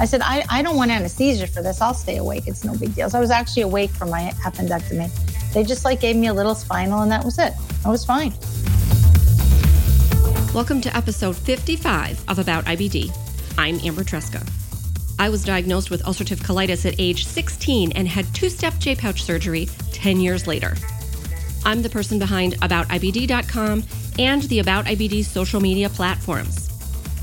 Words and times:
I 0.00 0.04
said, 0.04 0.20
I, 0.22 0.44
I 0.48 0.62
don't 0.62 0.76
want 0.76 0.92
anesthesia 0.92 1.48
for 1.48 1.60
this. 1.60 1.80
I'll 1.80 1.92
stay 1.92 2.18
awake. 2.18 2.44
It's 2.46 2.64
no 2.64 2.76
big 2.76 2.94
deal. 2.94 3.10
So 3.10 3.18
I 3.18 3.20
was 3.20 3.32
actually 3.32 3.62
awake 3.62 3.90
for 3.90 4.06
my 4.06 4.32
appendectomy. 4.44 5.10
They 5.52 5.64
just 5.64 5.84
like 5.84 6.00
gave 6.00 6.14
me 6.14 6.28
a 6.28 6.34
little 6.34 6.54
spinal 6.54 7.02
and 7.02 7.10
that 7.10 7.24
was 7.24 7.36
it. 7.40 7.52
I 7.84 7.88
was 7.88 8.04
fine. 8.04 8.32
Welcome 10.54 10.80
to 10.82 10.96
episode 10.96 11.36
55 11.36 12.22
of 12.28 12.38
About 12.38 12.64
IBD. 12.66 13.10
I'm 13.58 13.80
Amber 13.80 14.04
Tresca. 14.04 14.48
I 15.18 15.30
was 15.30 15.42
diagnosed 15.42 15.90
with 15.90 16.04
ulcerative 16.04 16.38
colitis 16.38 16.86
at 16.86 16.94
age 17.00 17.26
16 17.26 17.90
and 17.92 18.06
had 18.06 18.32
two 18.32 18.50
step 18.50 18.74
J 18.78 18.94
pouch 18.94 19.24
surgery 19.24 19.66
10 19.90 20.20
years 20.20 20.46
later. 20.46 20.76
I'm 21.64 21.82
the 21.82 21.90
person 21.90 22.20
behind 22.20 22.54
AboutIBD.com 22.60 23.82
and 24.20 24.42
the 24.42 24.60
About 24.60 24.84
IBD 24.84 25.24
social 25.24 25.60
media 25.60 25.88
platforms. 25.88 26.67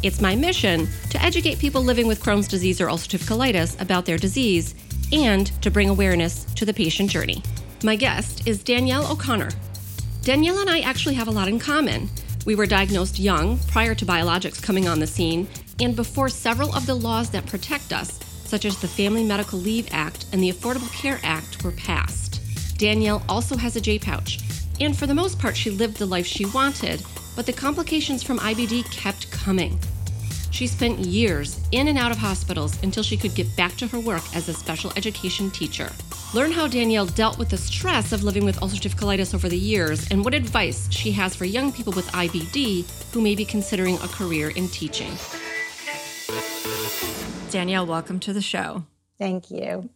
It's 0.05 0.21
my 0.21 0.35
mission 0.35 0.87
to 1.09 1.19
educate 1.19 1.57
people 1.57 1.81
living 1.81 2.05
with 2.05 2.21
Crohn's 2.21 2.47
disease 2.47 2.79
or 2.79 2.89
ulcerative 2.89 3.27
colitis 3.27 3.81
about 3.81 4.05
their 4.05 4.19
disease 4.19 4.75
and 5.11 5.47
to 5.63 5.71
bring 5.71 5.89
awareness 5.89 6.43
to 6.53 6.63
the 6.63 6.75
patient 6.75 7.09
journey. 7.09 7.41
My 7.83 7.95
guest 7.95 8.47
is 8.47 8.63
Danielle 8.63 9.11
O'Connor. 9.11 9.49
Danielle 10.21 10.59
and 10.59 10.69
I 10.69 10.81
actually 10.81 11.15
have 11.15 11.27
a 11.27 11.31
lot 11.31 11.47
in 11.47 11.57
common. 11.57 12.07
We 12.45 12.53
were 12.53 12.67
diagnosed 12.67 13.17
young, 13.17 13.57
prior 13.67 13.95
to 13.95 14.05
biologics 14.05 14.61
coming 14.61 14.87
on 14.87 14.99
the 14.99 15.07
scene, 15.07 15.47
and 15.79 15.95
before 15.95 16.29
several 16.29 16.71
of 16.75 16.85
the 16.85 16.93
laws 16.93 17.31
that 17.31 17.47
protect 17.47 17.91
us, 17.91 18.19
such 18.43 18.65
as 18.65 18.79
the 18.79 18.87
Family 18.87 19.23
Medical 19.23 19.57
Leave 19.57 19.87
Act 19.89 20.27
and 20.31 20.43
the 20.43 20.51
Affordable 20.51 20.93
Care 20.93 21.19
Act, 21.23 21.63
were 21.63 21.71
passed. 21.71 22.41
Danielle 22.77 23.23
also 23.27 23.57
has 23.57 23.75
a 23.75 23.81
J 23.81 23.97
pouch, 23.97 24.37
and 24.79 24.95
for 24.95 25.07
the 25.07 25.15
most 25.15 25.39
part, 25.39 25.57
she 25.57 25.71
lived 25.71 25.97
the 25.97 26.05
life 26.05 26.27
she 26.27 26.45
wanted, 26.45 27.01
but 27.35 27.47
the 27.47 27.53
complications 27.53 28.21
from 28.21 28.37
IBD 28.37 28.83
kept 28.91 29.31
coming. 29.31 29.79
She 30.55 30.67
spent 30.67 30.99
years 30.99 31.59
in 31.73 31.89
and 31.89 31.97
out 31.97 32.11
of 32.11 32.17
hospitals 32.17 32.81
until 32.81 33.03
she 33.03 33.17
could 33.17 33.35
get 33.35 33.53
back 33.57 33.75
to 33.75 33.87
her 33.87 33.99
work 33.99 34.23
as 34.33 34.47
a 34.47 34.53
special 34.53 34.89
education 34.95 35.51
teacher. 35.51 35.91
Learn 36.33 36.49
how 36.49 36.65
Danielle 36.65 37.07
dealt 37.07 37.37
with 37.37 37.49
the 37.49 37.57
stress 37.57 38.13
of 38.13 38.23
living 38.23 38.45
with 38.45 38.61
ulcerative 38.61 38.95
colitis 38.95 39.35
over 39.35 39.49
the 39.49 39.57
years 39.57 40.09
and 40.11 40.23
what 40.23 40.33
advice 40.33 40.89
she 40.89 41.11
has 41.11 41.35
for 41.35 41.43
young 41.43 41.73
people 41.73 41.91
with 41.91 42.07
IBD 42.07 42.85
who 43.11 43.19
may 43.19 43.35
be 43.35 43.43
considering 43.43 43.95
a 43.95 44.07
career 44.07 44.51
in 44.51 44.69
teaching. 44.69 45.11
Danielle, 47.51 47.85
welcome 47.85 48.21
to 48.21 48.31
the 48.31 48.41
show. 48.41 48.85
Thank 49.19 49.51
you. 49.51 49.89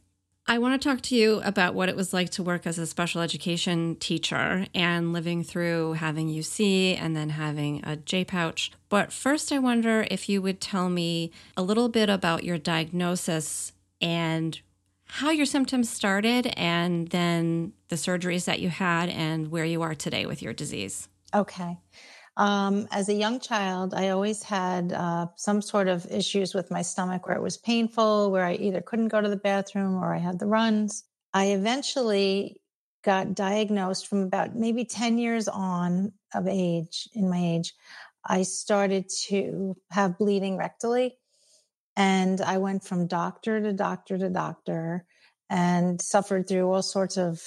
I 0.50 0.58
want 0.58 0.82
to 0.82 0.90
talk 0.90 1.02
to 1.02 1.16
you 1.16 1.42
about 1.42 1.76
what 1.76 1.90
it 1.90 1.96
was 1.96 2.12
like 2.12 2.32
to 2.32 2.42
work 2.42 2.66
as 2.66 2.80
a 2.80 2.88
special 2.88 3.22
education 3.22 3.98
teacher 3.98 4.66
and 4.74 5.14
living 5.14 5.44
through 5.44 5.94
having 5.94 6.28
UC 6.28 7.00
and 7.00 7.16
then 7.16 7.30
having 7.30 7.82
a 7.86 7.98
J 7.98 8.26
pouch. 8.26 8.72
But 8.90 9.14
first, 9.14 9.52
I 9.52 9.60
wonder 9.60 10.08
if 10.10 10.28
you 10.28 10.42
would 10.42 10.60
tell 10.60 10.90
me 10.90 11.32
a 11.56 11.62
little 11.62 11.88
bit 11.88 12.10
about 12.10 12.44
your 12.44 12.58
diagnosis 12.58 13.74
and 14.02 14.60
how 15.06 15.30
your 15.30 15.46
symptoms 15.46 15.88
started, 15.88 16.52
and 16.58 17.10
then 17.10 17.74
the 17.90 17.96
surgeries 17.96 18.46
that 18.46 18.60
you 18.60 18.70
had, 18.70 19.10
and 19.10 19.52
where 19.52 19.66
you 19.66 19.84
are 19.84 19.94
today 19.94 20.26
with 20.26 20.42
your 20.42 20.54
disease. 20.54 21.10
Okay. 21.32 21.78
Um, 22.40 22.88
as 22.92 23.10
a 23.10 23.14
young 23.14 23.42
child, 23.42 23.94
I 23.94 24.10
always 24.10 24.44
had 24.44 24.94
uh, 24.94 25.28
some 25.36 25.62
sort 25.62 25.90
of 25.90 26.10
issues 26.10 26.54
with 26.54 26.72
my 26.72 26.82
stomach 26.82 27.28
where 27.28 27.36
it 27.36 27.42
was 27.42 27.58
painful, 27.58 28.32
where 28.32 28.46
I 28.46 28.54
either 28.54 28.80
couldn't 28.80 29.10
go 29.10 29.20
to 29.20 29.28
the 29.28 29.36
bathroom 29.36 30.02
or 30.02 30.16
I 30.16 30.20
had 30.20 30.40
the 30.40 30.46
runs. 30.46 31.04
I 31.34 31.48
eventually 31.48 32.62
got 33.04 33.36
diagnosed 33.36 34.08
from 34.08 34.22
about 34.22 34.56
maybe 34.56 34.86
10 34.86 35.18
years 35.18 35.50
on 35.50 36.14
of 36.34 36.48
age, 36.48 37.10
in 37.14 37.30
my 37.30 37.40
age. 37.40 37.74
I 38.26 38.44
started 38.44 39.10
to 39.28 39.76
have 39.92 40.18
bleeding 40.18 40.58
rectally. 40.58 41.16
And 41.98 42.40
I 42.40 42.58
went 42.58 42.86
from 42.86 43.08
doctor 43.08 43.60
to 43.60 43.74
doctor 43.74 44.18
to 44.18 44.30
doctor 44.30 45.04
and 45.50 46.02
suffered 46.02 46.48
through 46.48 46.72
all 46.72 46.84
sorts 46.84 47.18
of 47.18 47.44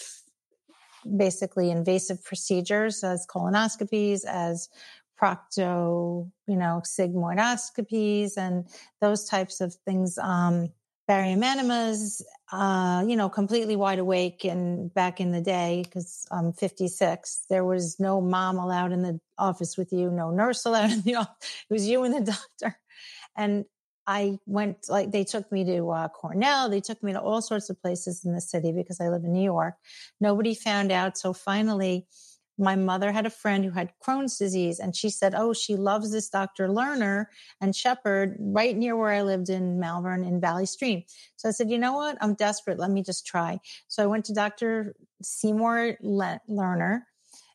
basically 1.16 1.70
invasive 1.70 2.22
procedures 2.24 3.02
as 3.04 3.26
colonoscopies, 3.26 4.24
as 4.24 4.68
procto, 5.20 6.30
you 6.46 6.56
know, 6.56 6.82
sigmoidoscopies 6.84 8.36
and 8.36 8.66
those 9.00 9.24
types 9.24 9.60
of 9.60 9.74
things. 9.86 10.18
Um, 10.18 10.72
barium 11.08 11.42
enemas, 11.42 12.24
uh, 12.52 13.04
you 13.06 13.16
know, 13.16 13.28
completely 13.28 13.76
wide 13.76 13.98
awake. 13.98 14.44
And 14.44 14.92
back 14.94 15.20
in 15.20 15.32
the 15.32 15.40
day, 15.40 15.82
because 15.84 16.26
I'm 16.30 16.52
56, 16.52 17.46
there 17.50 17.64
was 17.64 17.98
no 17.98 18.20
mom 18.20 18.56
allowed 18.56 18.92
in 18.92 19.02
the 19.02 19.20
office 19.36 19.76
with 19.76 19.92
you, 19.92 20.10
no 20.10 20.30
nurse 20.30 20.64
allowed 20.64 20.90
in 20.90 21.02
the 21.02 21.14
office. 21.16 21.64
It 21.68 21.72
was 21.72 21.86
you 21.86 22.04
and 22.04 22.14
the 22.14 22.32
doctor. 22.60 22.78
And 23.36 23.64
I 24.06 24.38
went 24.46 24.88
like 24.88 25.12
they 25.12 25.24
took 25.24 25.50
me 25.52 25.64
to 25.64 25.90
uh, 25.90 26.08
Cornell. 26.08 26.68
They 26.68 26.80
took 26.80 27.02
me 27.02 27.12
to 27.12 27.20
all 27.20 27.42
sorts 27.42 27.70
of 27.70 27.80
places 27.80 28.24
in 28.24 28.34
the 28.34 28.40
city 28.40 28.72
because 28.72 29.00
I 29.00 29.08
live 29.08 29.24
in 29.24 29.32
New 29.32 29.44
York. 29.44 29.74
Nobody 30.20 30.54
found 30.54 30.90
out. 30.90 31.16
So 31.16 31.32
finally, 31.32 32.06
my 32.58 32.76
mother 32.76 33.12
had 33.12 33.26
a 33.26 33.30
friend 33.30 33.64
who 33.64 33.70
had 33.70 33.92
Crohn's 34.04 34.36
disease, 34.36 34.78
and 34.78 34.94
she 34.94 35.08
said, 35.08 35.34
"Oh, 35.34 35.52
she 35.52 35.76
loves 35.76 36.12
this 36.12 36.28
Dr. 36.28 36.68
Lerner 36.68 37.26
and 37.60 37.74
Shepherd 37.74 38.36
right 38.38 38.76
near 38.76 38.96
where 38.96 39.10
I 39.10 39.22
lived 39.22 39.48
in 39.48 39.78
Malverne 39.78 40.24
in 40.24 40.40
Valley 40.40 40.66
Stream." 40.66 41.04
So 41.36 41.48
I 41.48 41.52
said, 41.52 41.70
"You 41.70 41.78
know 41.78 41.94
what? 41.94 42.18
I'm 42.20 42.34
desperate. 42.34 42.78
Let 42.78 42.90
me 42.90 43.02
just 43.02 43.26
try." 43.26 43.60
So 43.88 44.02
I 44.02 44.06
went 44.06 44.24
to 44.26 44.34
Dr. 44.34 44.94
Seymour 45.22 45.96
Lerner 46.02 47.02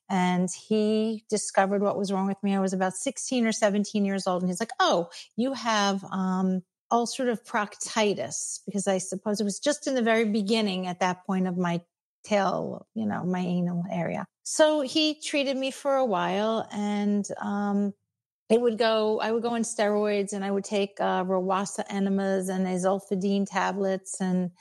and 0.09 0.49
he 0.51 1.25
discovered 1.29 1.81
what 1.81 1.97
was 1.97 2.11
wrong 2.11 2.27
with 2.27 2.41
me. 2.43 2.55
I 2.55 2.59
was 2.59 2.73
about 2.73 2.93
16 2.93 3.45
or 3.45 3.51
17 3.51 4.05
years 4.05 4.27
old. 4.27 4.41
And 4.41 4.49
he's 4.49 4.59
like, 4.59 4.71
Oh, 4.79 5.09
you 5.35 5.53
have, 5.53 6.03
um, 6.11 6.63
ulcerative 6.91 7.45
proctitis 7.45 8.61
because 8.65 8.87
I 8.87 8.97
suppose 8.99 9.41
it 9.41 9.43
was 9.43 9.59
just 9.59 9.87
in 9.87 9.95
the 9.95 10.01
very 10.01 10.25
beginning 10.25 10.87
at 10.87 11.01
that 11.01 11.25
point 11.25 11.47
of 11.47 11.57
my 11.57 11.81
tail, 12.23 12.87
you 12.93 13.05
know, 13.05 13.23
my 13.23 13.39
anal 13.39 13.83
area. 13.91 14.25
So 14.43 14.81
he 14.81 15.19
treated 15.19 15.57
me 15.57 15.71
for 15.71 15.95
a 15.95 16.05
while 16.05 16.67
and, 16.71 17.27
um, 17.41 17.93
it 18.49 18.61
would 18.61 18.77
go, 18.77 19.19
I 19.19 19.31
would 19.31 19.43
go 19.43 19.49
on 19.49 19.63
steroids 19.63 20.31
and 20.31 20.45
I 20.45 20.51
would 20.51 20.63
take, 20.63 21.01
uh, 21.01 21.25
enemas 21.89 22.47
and 22.47 22.65
Azulfidine 22.65 23.45
tablets 23.49 24.21
and, 24.21 24.51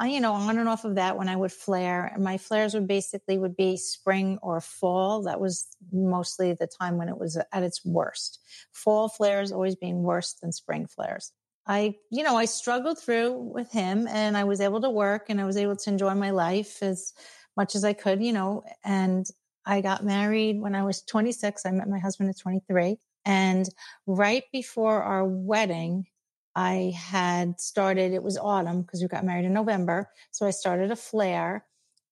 uh, 0.00 0.06
you 0.06 0.20
know, 0.20 0.32
on 0.32 0.58
and 0.58 0.68
off 0.68 0.84
of 0.84 0.94
that 0.94 1.18
when 1.18 1.28
I 1.28 1.36
would 1.36 1.52
flare. 1.52 2.10
And 2.14 2.24
my 2.24 2.38
flares 2.38 2.74
would 2.74 2.88
basically 2.88 3.38
would 3.38 3.56
be 3.56 3.76
spring 3.76 4.38
or 4.42 4.60
fall. 4.60 5.22
That 5.22 5.40
was 5.40 5.66
mostly 5.92 6.54
the 6.54 6.66
time 6.66 6.96
when 6.96 7.08
it 7.08 7.18
was 7.18 7.36
at 7.36 7.62
its 7.62 7.84
worst. 7.84 8.40
Fall 8.72 9.08
flares 9.08 9.52
always 9.52 9.76
being 9.76 10.02
worse 10.02 10.34
than 10.34 10.52
spring 10.52 10.86
flares. 10.86 11.32
I, 11.66 11.96
you 12.10 12.24
know, 12.24 12.36
I 12.36 12.46
struggled 12.46 12.98
through 12.98 13.32
with 13.32 13.70
him 13.70 14.08
and 14.08 14.36
I 14.36 14.44
was 14.44 14.60
able 14.60 14.80
to 14.80 14.90
work 14.90 15.26
and 15.28 15.40
I 15.40 15.44
was 15.44 15.56
able 15.56 15.76
to 15.76 15.90
enjoy 15.90 16.14
my 16.14 16.30
life 16.30 16.82
as 16.82 17.12
much 17.56 17.74
as 17.74 17.84
I 17.84 17.92
could, 17.92 18.22
you 18.22 18.32
know, 18.32 18.64
and 18.84 19.26
I 19.64 19.80
got 19.80 20.04
married 20.04 20.60
when 20.60 20.74
I 20.74 20.82
was 20.82 21.02
26. 21.02 21.64
I 21.64 21.70
met 21.70 21.88
my 21.88 21.98
husband 21.98 22.30
at 22.30 22.38
23. 22.38 22.96
And 23.24 23.68
right 24.06 24.42
before 24.52 25.02
our 25.02 25.24
wedding, 25.24 26.06
I 26.54 26.92
had 26.96 27.60
started, 27.60 28.12
it 28.12 28.22
was 28.22 28.38
autumn 28.38 28.82
because 28.82 29.00
we 29.00 29.08
got 29.08 29.24
married 29.24 29.44
in 29.44 29.52
November. 29.52 30.10
So 30.30 30.46
I 30.46 30.50
started 30.50 30.90
a 30.90 30.96
flare 30.96 31.64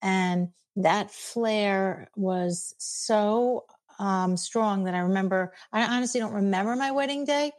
and 0.03 0.49
that 0.77 1.11
flare 1.11 2.09
was 2.17 2.75
so 2.79 3.65
um, 3.99 4.37
strong 4.37 4.85
that 4.85 4.95
I 4.95 5.01
remember, 5.01 5.53
I 5.73 5.83
honestly 5.85 6.21
don't 6.21 6.33
remember 6.33 6.75
my 6.75 6.91
wedding 6.91 7.25
day. 7.25 7.53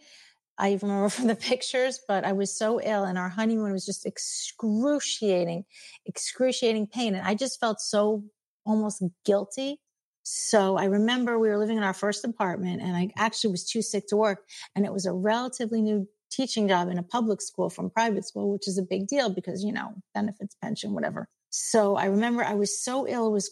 I 0.57 0.73
even 0.73 0.89
remember 0.89 1.09
from 1.09 1.27
the 1.27 1.35
pictures, 1.35 1.99
but 2.07 2.23
I 2.23 2.33
was 2.33 2.55
so 2.55 2.81
ill 2.81 3.03
and 3.03 3.17
our 3.17 3.29
honeymoon 3.29 3.71
was 3.71 3.85
just 3.85 4.05
excruciating, 4.05 5.65
excruciating 6.05 6.87
pain. 6.87 7.15
And 7.15 7.25
I 7.25 7.35
just 7.35 7.59
felt 7.59 7.79
so 7.79 8.23
almost 8.65 9.03
guilty. 9.25 9.79
So 10.23 10.77
I 10.77 10.85
remember 10.85 11.37
we 11.37 11.49
were 11.49 11.57
living 11.57 11.77
in 11.77 11.83
our 11.83 11.93
first 11.93 12.23
apartment 12.23 12.81
and 12.81 12.95
I 12.95 13.09
actually 13.17 13.51
was 13.51 13.65
too 13.67 13.81
sick 13.81 14.07
to 14.09 14.17
work 14.17 14.47
and 14.75 14.85
it 14.85 14.93
was 14.93 15.05
a 15.05 15.13
relatively 15.13 15.81
new 15.81 16.07
teaching 16.31 16.67
job 16.67 16.89
in 16.89 16.97
a 16.97 17.03
public 17.03 17.41
school 17.41 17.69
from 17.69 17.89
private 17.89 18.25
school, 18.25 18.51
which 18.51 18.67
is 18.67 18.77
a 18.77 18.83
big 18.83 19.07
deal 19.07 19.29
because, 19.29 19.63
you 19.63 19.71
know, 19.71 19.93
benefits, 20.13 20.55
pension, 20.61 20.93
whatever. 20.93 21.27
So 21.49 21.97
I 21.97 22.05
remember 22.05 22.43
I 22.43 22.53
was 22.53 22.81
so 22.81 23.05
ill, 23.07 23.27
it 23.27 23.31
was 23.31 23.51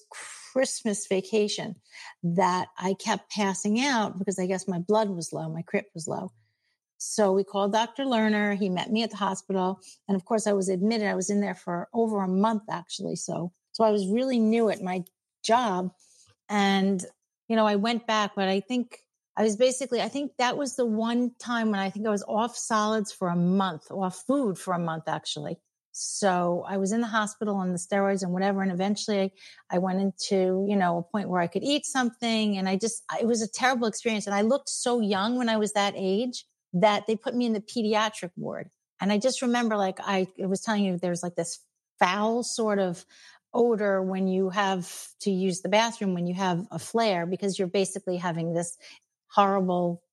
Christmas 0.54 1.06
vacation 1.08 1.76
that 2.24 2.70
I 2.78 2.94
kept 2.94 3.31
passing 3.31 3.81
out 3.81 4.18
because 4.18 4.40
I 4.40 4.46
guess 4.46 4.68
my 4.68 4.80
blood 4.80 5.10
was 5.10 5.34
low, 5.34 5.50
my 5.50 5.62
crit 5.62 5.88
was 5.94 6.08
low. 6.08 6.31
So 6.98 7.31
we 7.31 7.46
called 7.46 7.72
Dr. 7.72 8.04
Lerner. 8.04 8.58
He 8.58 8.70
met 8.70 8.92
me 8.92 9.04
at 9.04 9.12
the 9.12 9.18
hospital. 9.18 9.80
And 10.08 10.16
of 10.16 10.25
course, 10.25 10.48
I 10.48 10.54
was 10.54 10.68
admitted. 10.68 11.08
I 11.08 11.16
was 11.16 11.30
in 11.30 11.40
there 11.40 11.56
for 11.56 11.88
over 11.94 12.22
a 12.22 12.28
month 12.28 12.64
actually. 12.70 13.16
So, 13.16 13.54
so 13.72 13.84
I 13.86 13.92
was 13.92 14.08
really 14.08 14.38
new 14.38 14.70
at 14.70 14.82
my 14.82 15.04
job. 15.44 15.92
And, 16.50 17.02
you 17.48 17.56
know, 17.56 17.66
I 17.66 17.78
went 17.78 18.06
back, 18.06 18.32
but 18.36 18.50
I 18.50 18.60
think 18.60 19.00
I 19.39 19.44
was 19.44 19.56
basically, 19.56 20.01
I 20.01 20.09
think 20.09 20.33
that 20.38 20.57
was 20.57 20.75
the 20.75 20.86
one 20.86 21.31
time 21.39 21.71
when 21.71 21.80
I 21.80 21.89
think 21.89 22.06
I 22.06 22.09
was 22.09 22.25
off 22.27 22.57
solids 22.57 23.13
for 23.13 23.30
a 23.30 23.38
month, 23.38 23.89
off 23.89 24.24
food 24.27 24.57
for 24.57 24.74
a 24.74 24.80
month, 24.80 25.06
actually. 25.07 25.57
So 25.94 26.65
I 26.68 26.75
was 26.75 26.91
in 26.91 27.00
the 27.00 27.07
hospital 27.07 27.56
on 27.56 27.71
the 27.71 27.77
steroids 27.77 28.21
and 28.21 28.33
whatever. 28.33 28.62
And 28.62 28.69
eventually 28.69 29.21
I, 29.21 29.31
I 29.71 29.77
went 29.77 30.01
into, 30.01 30.65
you 30.68 30.75
know, 30.75 30.97
a 30.97 31.03
point 31.03 31.30
where 31.30 31.39
I 31.39 31.47
could 31.47 31.63
eat 31.63 31.86
something. 31.86 32.57
And 32.57 32.68
I 32.68 32.75
just, 32.75 33.01
it 33.18 33.25
was 33.25 33.41
a 33.41 33.47
terrible 33.47 33.88
experience. 33.88 34.27
And 34.27 34.36
I 34.36 34.41
looked 34.41 34.68
so 34.68 35.00
young 35.00 35.38
when 35.38 35.47
I 35.47 35.56
was 35.56 35.71
that 35.71 35.94
age 35.95 36.44
that 36.74 37.07
they 37.07 37.15
put 37.15 37.33
me 37.33 37.45
in 37.45 37.53
the 37.53 37.62
pediatric 37.62 38.31
ward. 38.36 38.69
And 39.00 39.09
I 39.09 39.19
just 39.19 39.41
remember 39.41 39.77
like 39.77 40.00
I 40.01 40.27
was 40.38 40.59
telling 40.59 40.83
you 40.83 40.97
there's 40.97 41.24
like 41.24 41.36
this 41.36 41.59
foul 41.97 42.44
sort 42.44 42.80
of 42.80 43.06
odor 43.53 44.03
when 44.03 44.27
you 44.27 44.50
have 44.50 45.07
to 45.21 45.31
use 45.31 45.62
the 45.62 45.69
bathroom 45.69 46.13
when 46.13 46.27
you 46.27 46.33
have 46.33 46.68
a 46.71 46.77
flare 46.77 47.25
because 47.25 47.57
you're 47.57 47.69
basically 47.69 48.18
having 48.18 48.53
this 48.53 48.77
horrible 49.30 50.04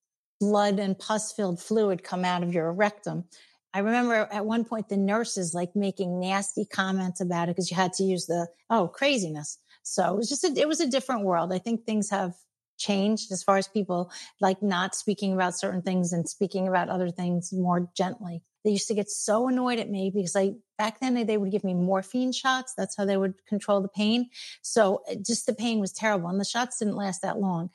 blood 0.40 0.78
and 0.78 0.98
pus 0.98 1.32
filled 1.32 1.60
fluid 1.60 2.04
come 2.04 2.24
out 2.24 2.42
of 2.42 2.52
your 2.52 2.72
rectum. 2.72 3.24
I 3.72 3.80
remember 3.80 4.28
at 4.32 4.46
one 4.46 4.64
point 4.64 4.88
the 4.88 4.96
nurses 4.96 5.52
like 5.52 5.76
making 5.76 6.18
nasty 6.20 6.64
comments 6.64 7.20
about 7.20 7.48
it 7.48 7.56
because 7.56 7.70
you 7.70 7.76
had 7.76 7.92
to 7.94 8.04
use 8.04 8.26
the, 8.26 8.48
oh, 8.70 8.88
craziness. 8.88 9.58
So 9.82 10.14
it 10.14 10.16
was 10.16 10.28
just, 10.28 10.44
a, 10.44 10.52
it 10.56 10.68
was 10.68 10.80
a 10.80 10.90
different 10.90 11.24
world. 11.24 11.52
I 11.52 11.58
think 11.58 11.84
things 11.84 12.10
have 12.10 12.34
changed 12.78 13.32
as 13.32 13.42
far 13.42 13.56
as 13.56 13.68
people 13.68 14.10
like 14.40 14.62
not 14.62 14.94
speaking 14.94 15.32
about 15.32 15.58
certain 15.58 15.82
things 15.82 16.12
and 16.12 16.28
speaking 16.28 16.68
about 16.68 16.88
other 16.88 17.10
things 17.10 17.52
more 17.52 17.88
gently. 17.96 18.42
They 18.64 18.70
used 18.72 18.88
to 18.88 18.94
get 18.94 19.08
so 19.08 19.48
annoyed 19.48 19.78
at 19.78 19.90
me 19.90 20.10
because 20.12 20.34
I 20.34 20.54
back 20.76 21.00
then 21.00 21.14
they 21.14 21.36
would 21.36 21.52
give 21.52 21.64
me 21.64 21.74
morphine 21.74 22.32
shots. 22.32 22.74
That's 22.76 22.96
how 22.96 23.04
they 23.04 23.16
would 23.16 23.34
control 23.46 23.80
the 23.80 23.88
pain. 23.88 24.28
So 24.62 25.02
just 25.24 25.46
the 25.46 25.54
pain 25.54 25.80
was 25.80 25.92
terrible 25.92 26.28
and 26.28 26.40
the 26.40 26.44
shots 26.44 26.78
didn't 26.78 26.96
last 26.96 27.22
that 27.22 27.38
long. 27.38 27.70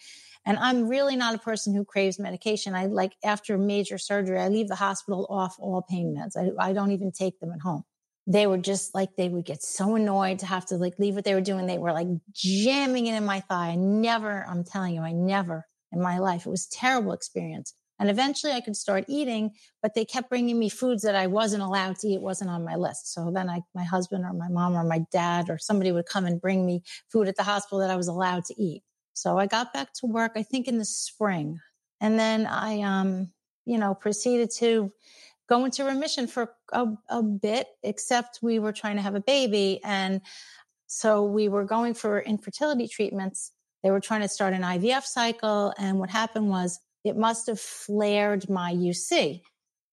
And 0.46 0.58
I'm 0.58 0.88
really 0.88 1.16
not 1.16 1.36
a 1.36 1.40
person 1.40 1.76
who 1.76 1.86
craves 1.86 2.18
medication. 2.18 2.74
I 2.74 2.88
like 2.88 3.14
after 3.24 3.58
major 3.58 3.98
surgery, 3.98 4.40
I 4.40 4.48
leave 4.48 4.68
the 4.68 4.76
hospital 4.76 5.28
off 5.30 5.56
all 5.60 5.84
pain 5.88 6.16
meds. 6.18 6.36
I, 6.36 6.70
I 6.70 6.74
don't 6.74 6.92
even 6.92 7.12
take 7.12 7.40
them 7.40 7.52
at 7.52 7.62
home. 7.62 7.84
They 8.28 8.48
were 8.48 8.58
just 8.58 8.96
like, 8.96 9.16
they 9.16 9.30
would 9.30 9.46
get 9.46 9.62
so 9.62 9.96
annoyed 9.96 10.40
to 10.40 10.46
have 10.46 10.66
to 10.68 10.76
like 10.76 10.98
leave 11.00 11.16
what 11.16 11.26
they 11.26 11.34
were 11.34 11.42
doing. 11.42 11.66
They 11.66 11.78
were 11.78 11.94
like 11.94 12.08
jamming 12.34 13.08
it 13.08 13.16
in 13.16 13.26
my 13.26 13.42
thigh. 13.42 13.70
I 13.70 13.76
never, 13.76 14.46
I'm 14.48 14.64
telling 14.64 14.96
you, 14.96 15.02
I 15.02 15.12
never 15.12 15.68
in 15.92 16.02
my 16.02 16.20
life. 16.20 16.46
It 16.46 16.50
was 16.50 16.68
terrible 16.68 17.14
experience. 17.14 17.74
And 18.00 18.10
eventually 18.10 18.54
I 18.54 18.62
could 18.62 18.76
start 18.76 19.06
eating, 19.08 19.52
but 19.84 19.94
they 19.94 20.06
kept 20.06 20.30
bringing 20.30 20.58
me 20.58 20.70
foods 20.70 21.04
that 21.04 21.16
I 21.16 21.28
wasn't 21.28 21.62
allowed 21.62 21.98
to 22.00 22.08
eat. 22.08 22.22
Wasn't 22.22 22.50
on 22.50 22.66
my 22.66 22.76
list. 22.76 23.14
So 23.14 23.30
then 23.32 23.48
I, 23.48 23.62
my 23.76 23.84
husband 23.84 24.26
or 24.26 24.34
my 24.34 24.48
mom 24.48 24.76
or 24.76 24.84
my 24.84 25.06
dad 25.12 25.52
or 25.52 25.60
somebody 25.60 25.92
would 25.92 26.08
come 26.08 26.26
and 26.26 26.42
bring 26.42 26.66
me 26.66 26.82
food 27.12 27.28
at 27.28 27.36
the 27.36 27.44
hospital 27.44 27.78
that 27.80 27.92
I 27.92 27.96
was 27.96 28.08
allowed 28.08 28.46
to 28.46 28.60
eat. 28.60 28.82
So 29.22 29.38
I 29.38 29.46
got 29.46 29.72
back 29.72 29.94
to 30.00 30.08
work, 30.08 30.32
I 30.36 30.42
think 30.42 30.68
in 30.68 30.80
the 30.80 30.86
spring. 30.86 31.60
And 32.00 32.20
then 32.20 32.48
I, 32.48 32.82
um, 32.82 33.32
you 33.66 33.78
know, 33.78 33.94
proceeded 33.94 34.50
to 34.58 34.92
go 35.48 35.64
into 35.64 35.84
remission 35.84 36.26
for 36.26 36.56
a, 36.74 36.88
a 37.08 37.22
bit, 37.22 37.68
except 37.84 38.40
we 38.42 38.58
were 38.58 38.74
trying 38.74 38.96
to 38.96 39.04
have 39.04 39.14
a 39.14 39.22
baby. 39.22 39.80
And 39.84 40.22
so 40.88 41.24
we 41.24 41.50
were 41.50 41.66
going 41.66 41.94
for 41.94 42.20
infertility 42.20 42.88
treatments. 42.88 43.52
They 43.84 43.92
were 43.92 44.00
trying 44.00 44.22
to 44.22 44.28
start 44.28 44.54
an 44.54 44.64
IVF 44.64 45.04
cycle. 45.04 45.72
And 45.78 46.00
what 46.00 46.10
happened 46.10 46.50
was 46.50 46.80
it 47.04 47.16
must 47.16 47.46
have 47.46 47.60
flared 47.60 48.50
my 48.50 48.74
UC. 48.74 49.42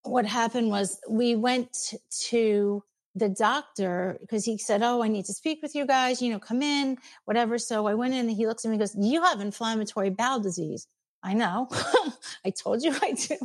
What 0.04 0.24
happened 0.24 0.70
was 0.70 0.98
we 1.06 1.36
went 1.36 1.76
to 2.28 2.82
the 3.18 3.28
doctor 3.28 4.18
because 4.20 4.44
he 4.44 4.58
said, 4.58 4.82
Oh, 4.82 5.02
I 5.02 5.08
need 5.08 5.24
to 5.26 5.32
speak 5.32 5.60
with 5.62 5.74
you 5.74 5.86
guys, 5.86 6.22
you 6.22 6.30
know, 6.30 6.38
come 6.38 6.62
in, 6.62 6.96
whatever. 7.24 7.58
So 7.58 7.86
I 7.86 7.94
went 7.94 8.14
in 8.14 8.28
and 8.28 8.36
he 8.36 8.46
looks 8.46 8.64
at 8.64 8.68
me 8.68 8.74
and 8.74 8.80
goes, 8.80 8.96
You 8.98 9.22
have 9.22 9.40
inflammatory 9.40 10.10
bowel 10.10 10.40
disease. 10.40 10.86
I 11.22 11.34
know. 11.34 11.68
I 12.44 12.50
told 12.50 12.82
you 12.82 12.94
I 13.02 13.12
do. 13.12 13.36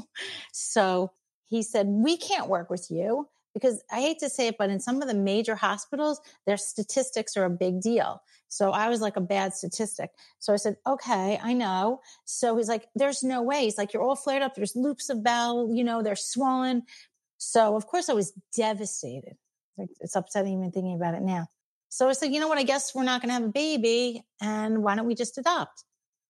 So 0.52 1.12
he 1.46 1.64
said, 1.64 1.88
We 1.88 2.18
can't 2.18 2.50
work 2.50 2.70
with 2.70 2.88
you 2.90 3.28
because 3.54 3.84
I 3.92 4.02
hate 4.02 4.20
to 4.20 4.30
say 4.30 4.48
it, 4.48 4.56
but 4.58 4.70
in 4.70 4.80
some 4.80 5.02
of 5.02 5.08
the 5.08 5.14
major 5.14 5.56
hospitals, 5.56 6.20
their 6.46 6.58
statistics 6.58 7.38
are 7.38 7.46
a 7.46 7.50
big 7.50 7.82
deal. 7.82 8.22
So 8.48 8.72
I 8.72 8.90
was 8.90 9.02
like 9.02 9.18
a 9.18 9.22
bad 9.22 9.54
statistic. 9.54 10.12
So 10.40 10.54
I 10.54 10.58
said, 10.58 10.78
okay, 10.86 11.40
I 11.42 11.54
know. 11.54 12.02
So 12.26 12.58
he's 12.58 12.68
like, 12.68 12.88
there's 12.96 13.24
no 13.24 13.42
way. 13.42 13.64
He's 13.64 13.78
like, 13.78 13.94
you're 13.94 14.04
all 14.04 14.16
flared 14.16 14.44
up. 14.44 14.56
There's 14.56 14.76
loops 14.76 15.10
of 15.10 15.24
bowel, 15.24 15.74
you 15.74 15.84
know, 15.84 16.02
they're 16.02 16.16
swollen. 16.16 16.84
So 17.38 17.76
of 17.76 17.88
course 17.88 18.10
I 18.10 18.14
was 18.14 18.34
devastated. 18.56 19.38
It's 19.78 20.16
upsetting 20.16 20.54
even 20.54 20.72
thinking 20.72 20.96
about 20.96 21.16
it 21.16 21.22
now. 21.22 21.48
So 21.90 22.10
I 22.10 22.14
said, 22.14 22.34
you 22.34 22.40
know 22.40 22.48
what? 22.48 22.58
I 22.58 22.64
guess 22.64 22.96
we're 22.96 23.04
not 23.04 23.22
going 23.22 23.30
to 23.30 23.34
have 23.34 23.44
a 23.44 23.50
baby. 23.50 24.24
And 24.42 24.84
why 24.84 24.96
don't 24.96 25.06
we 25.06 25.16
just 25.16 25.38
adopt? 25.38 25.84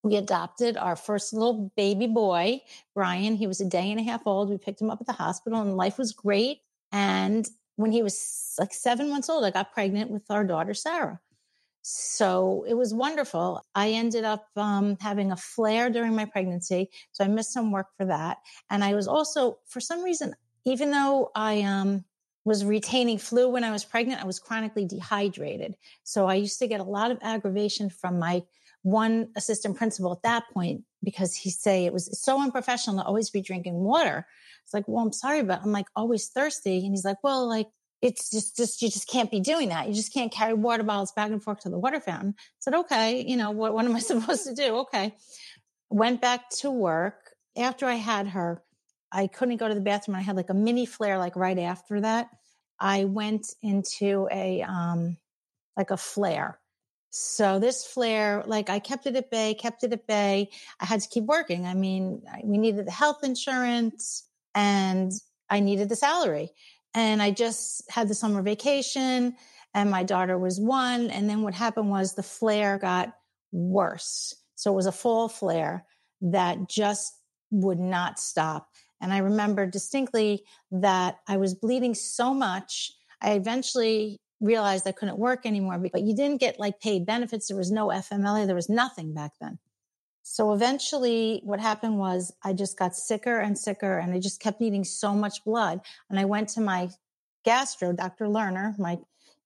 We 0.03 0.17
adopted 0.17 0.75
our 0.75 0.97
first 0.97 1.31
little 1.31 1.71
baby 1.77 2.07
boy, 2.07 2.59
Brian. 2.93 3.35
He 3.35 3.47
was 3.47 3.61
a 3.61 3.65
day 3.65 3.89
and 3.89 3.99
a 3.99 4.03
half 4.03 4.27
old. 4.27 4.49
We 4.49 4.57
picked 4.57 4.81
him 4.81 4.89
up 4.89 4.99
at 4.99 5.07
the 5.07 5.13
hospital 5.13 5.61
and 5.61 5.77
life 5.77 5.97
was 5.97 6.11
great. 6.11 6.59
And 6.91 7.47
when 7.77 7.93
he 7.93 8.03
was 8.03 8.55
like 8.59 8.73
seven 8.73 9.09
months 9.09 9.29
old, 9.29 9.45
I 9.45 9.51
got 9.51 9.71
pregnant 9.71 10.11
with 10.11 10.29
our 10.29 10.43
daughter, 10.43 10.73
Sarah. 10.73 11.21
So 11.83 12.65
it 12.67 12.75
was 12.75 12.93
wonderful. 12.93 13.65
I 13.75 13.91
ended 13.91 14.23
up 14.23 14.47
um, 14.55 14.97
having 14.99 15.31
a 15.31 15.37
flare 15.37 15.89
during 15.89 16.15
my 16.15 16.25
pregnancy. 16.25 16.89
So 17.11 17.23
I 17.23 17.27
missed 17.27 17.53
some 17.53 17.71
work 17.71 17.87
for 17.97 18.05
that. 18.05 18.37
And 18.69 18.83
I 18.83 18.95
was 18.95 19.07
also, 19.07 19.59
for 19.67 19.79
some 19.79 20.03
reason, 20.03 20.33
even 20.65 20.91
though 20.91 21.31
I 21.35 21.61
um, 21.61 22.05
was 22.45 22.65
retaining 22.65 23.17
flu 23.17 23.49
when 23.49 23.63
I 23.63 23.71
was 23.71 23.85
pregnant. 23.85 24.21
I 24.21 24.25
was 24.25 24.39
chronically 24.39 24.85
dehydrated. 24.85 25.75
So 26.03 26.27
I 26.27 26.35
used 26.35 26.59
to 26.59 26.67
get 26.67 26.79
a 26.79 26.85
lot 26.85 27.11
of 27.11 27.19
aggravation 27.21 27.89
from 27.89 28.19
my 28.19 28.43
one 28.81 29.29
assistant 29.37 29.77
principal 29.77 30.11
at 30.11 30.23
that 30.23 30.43
point 30.53 30.83
because 31.01 31.33
he 31.33 31.49
say 31.49 31.85
it 31.85 31.93
was 31.93 32.21
so 32.21 32.41
unprofessional 32.41 32.97
to 32.97 33.05
always 33.05 33.29
be 33.29 33.41
drinking 33.41 33.75
water. 33.75 34.27
It's 34.63 34.73
like, 34.73 34.87
well, 34.87 35.03
I'm 35.03 35.13
sorry, 35.13 35.41
but 35.41 35.61
I'm 35.63 35.71
like 35.71 35.87
always 35.95 36.27
thirsty. 36.27 36.79
And 36.79 36.91
he's 36.91 37.05
like, 37.05 37.23
well, 37.23 37.47
like 37.47 37.67
it's 38.01 38.29
just, 38.29 38.57
just, 38.57 38.81
you 38.81 38.89
just 38.89 39.07
can't 39.07 39.31
be 39.31 39.39
doing 39.39 39.69
that. 39.69 39.87
You 39.87 39.93
just 39.93 40.13
can't 40.13 40.31
carry 40.31 40.53
water 40.53 40.83
bottles 40.83 41.13
back 41.13 41.31
and 41.31 41.41
forth 41.41 41.61
to 41.61 41.69
the 41.69 41.79
water 41.79 42.01
fountain. 42.01 42.35
I 42.37 42.43
said, 42.59 42.73
okay, 42.73 43.25
you 43.25 43.37
know, 43.37 43.51
what, 43.51 43.73
what 43.73 43.85
am 43.85 43.95
I 43.95 43.99
supposed 43.99 44.45
to 44.45 44.53
do? 44.53 44.79
Okay. 44.79 45.15
Went 45.89 46.21
back 46.21 46.49
to 46.59 46.69
work 46.69 47.15
after 47.57 47.85
I 47.85 47.95
had 47.95 48.27
her. 48.27 48.61
I 49.13 49.27
couldn't 49.27 49.57
go 49.57 49.67
to 49.67 49.75
the 49.75 49.81
bathroom. 49.81 50.15
I 50.17 50.21
had 50.21 50.35
like 50.35 50.49
a 50.49 50.55
mini 50.55 50.85
flare 50.85 51.17
like 51.17 51.35
right 51.35 51.59
after 51.59 52.01
that. 52.01 52.29
I 52.79 53.05
went 53.05 53.47
into 53.61 54.27
a 54.31 54.63
um 54.63 55.17
like 55.77 55.91
a 55.91 55.97
flare. 55.97 56.59
So 57.11 57.59
this 57.59 57.85
flare, 57.85 58.43
like 58.47 58.71
I 58.71 58.79
kept 58.79 59.05
it 59.05 59.15
at 59.15 59.29
bay, 59.29 59.53
kept 59.53 59.83
it 59.83 59.93
at 59.93 60.07
bay. 60.07 60.49
I 60.79 60.85
had 60.85 61.01
to 61.01 61.09
keep 61.09 61.25
working. 61.25 61.67
I 61.67 61.75
mean, 61.75 62.23
we 62.43 62.57
needed 62.57 62.87
the 62.87 62.91
health 62.91 63.23
insurance 63.23 64.27
and 64.55 65.11
I 65.47 65.59
needed 65.59 65.89
the 65.89 65.95
salary. 65.95 66.49
And 66.95 67.21
I 67.21 67.29
just 67.29 67.83
had 67.91 68.07
the 68.07 68.15
summer 68.15 68.41
vacation 68.41 69.35
and 69.75 69.91
my 69.91 70.03
daughter 70.03 70.39
was 70.39 70.59
one. 70.59 71.11
And 71.11 71.29
then 71.29 71.43
what 71.43 71.53
happened 71.53 71.91
was 71.91 72.13
the 72.13 72.23
flare 72.23 72.79
got 72.79 73.13
worse. 73.51 74.35
So 74.55 74.71
it 74.71 74.75
was 74.75 74.87
a 74.87 74.91
fall 74.91 75.29
flare 75.29 75.85
that 76.21 76.67
just 76.67 77.13
would 77.51 77.79
not 77.79 78.19
stop. 78.19 78.72
And 79.03 79.13
I 79.13 79.17
remember 79.17 79.65
distinctly 79.65 80.45
that 80.71 81.19
I 81.27 81.35
was 81.35 81.53
bleeding 81.53 81.93
so 81.93 82.33
much. 82.33 82.93
I 83.21 83.33
eventually 83.33 84.21
realized 84.39 84.87
I 84.87 84.93
couldn't 84.93 85.19
work 85.19 85.45
anymore, 85.45 85.77
but 85.77 86.03
you 86.03 86.15
didn't 86.15 86.39
get 86.39 86.57
like 86.57 86.79
paid 86.79 87.05
benefits. 87.05 87.47
There 87.47 87.57
was 87.57 87.69
no 87.69 87.87
FMLA. 87.87 88.45
There 88.47 88.55
was 88.55 88.69
nothing 88.69 89.13
back 89.13 89.33
then. 89.41 89.59
So 90.23 90.53
eventually 90.53 91.41
what 91.43 91.59
happened 91.59 91.99
was 91.99 92.33
I 92.43 92.53
just 92.53 92.79
got 92.79 92.95
sicker 92.95 93.39
and 93.39 93.59
sicker 93.59 93.97
and 93.97 94.13
I 94.13 94.19
just 94.19 94.39
kept 94.39 94.61
needing 94.61 94.85
so 94.85 95.13
much 95.13 95.43
blood. 95.43 95.81
And 96.09 96.17
I 96.17 96.23
went 96.23 96.47
to 96.49 96.61
my 96.61 96.89
gastro, 97.43 97.91
Dr. 97.91 98.27
Lerner, 98.27 98.79
my 98.79 98.99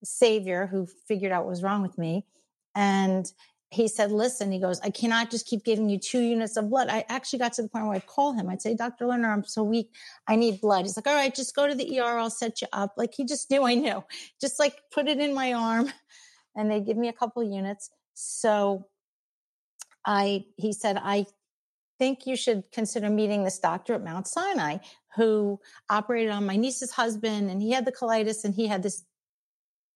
savior 0.03 0.67
who 0.67 0.87
figured 1.07 1.31
out 1.31 1.45
what 1.45 1.49
was 1.49 1.63
wrong 1.63 1.81
with 1.81 1.97
me. 1.97 2.27
And 2.75 3.25
he 3.69 3.87
said, 3.87 4.11
listen, 4.11 4.51
he 4.51 4.59
goes, 4.59 4.79
I 4.81 4.89
cannot 4.89 5.29
just 5.29 5.45
keep 5.45 5.65
giving 5.65 5.89
you 5.89 5.99
two 5.99 6.21
units 6.21 6.55
of 6.55 6.69
blood. 6.69 6.87
I 6.89 7.03
actually 7.09 7.39
got 7.39 7.53
to 7.53 7.63
the 7.63 7.67
point 7.67 7.85
where 7.85 7.95
I'd 7.95 8.05
call 8.05 8.31
him. 8.31 8.49
I'd 8.49 8.61
say, 8.61 8.75
Dr. 8.75 9.05
Lerner, 9.05 9.27
I'm 9.27 9.43
so 9.43 9.61
weak. 9.61 9.91
I 10.25 10.37
need 10.37 10.61
blood. 10.61 10.85
He's 10.85 10.95
like, 10.95 11.07
all 11.07 11.13
right, 11.13 11.35
just 11.35 11.53
go 11.53 11.67
to 11.67 11.75
the 11.75 11.99
ER. 11.99 12.17
I'll 12.17 12.29
set 12.29 12.61
you 12.61 12.67
up. 12.71 12.93
Like 12.95 13.13
he 13.13 13.25
just 13.25 13.51
knew 13.51 13.63
I 13.63 13.75
knew. 13.75 14.03
Just 14.39 14.59
like 14.59 14.77
put 14.91 15.07
it 15.07 15.19
in 15.19 15.33
my 15.33 15.53
arm 15.53 15.91
and 16.55 16.71
they 16.71 16.79
give 16.79 16.97
me 16.97 17.09
a 17.09 17.13
couple 17.13 17.43
units. 17.43 17.89
So 18.13 18.87
I, 20.05 20.45
he 20.55 20.71
said, 20.71 20.97
I 21.01 21.25
think 21.99 22.25
you 22.25 22.37
should 22.37 22.63
consider 22.71 23.09
meeting 23.09 23.43
this 23.43 23.59
doctor 23.59 23.95
at 23.95 24.03
Mount 24.03 24.27
Sinai 24.27 24.77
who 25.15 25.59
operated 25.89 26.31
on 26.31 26.45
my 26.45 26.55
niece's 26.55 26.91
husband 26.91 27.49
and 27.49 27.61
he 27.61 27.71
had 27.71 27.85
the 27.85 27.91
colitis 27.91 28.45
and 28.45 28.55
he 28.55 28.67
had 28.67 28.81
this 28.81 29.03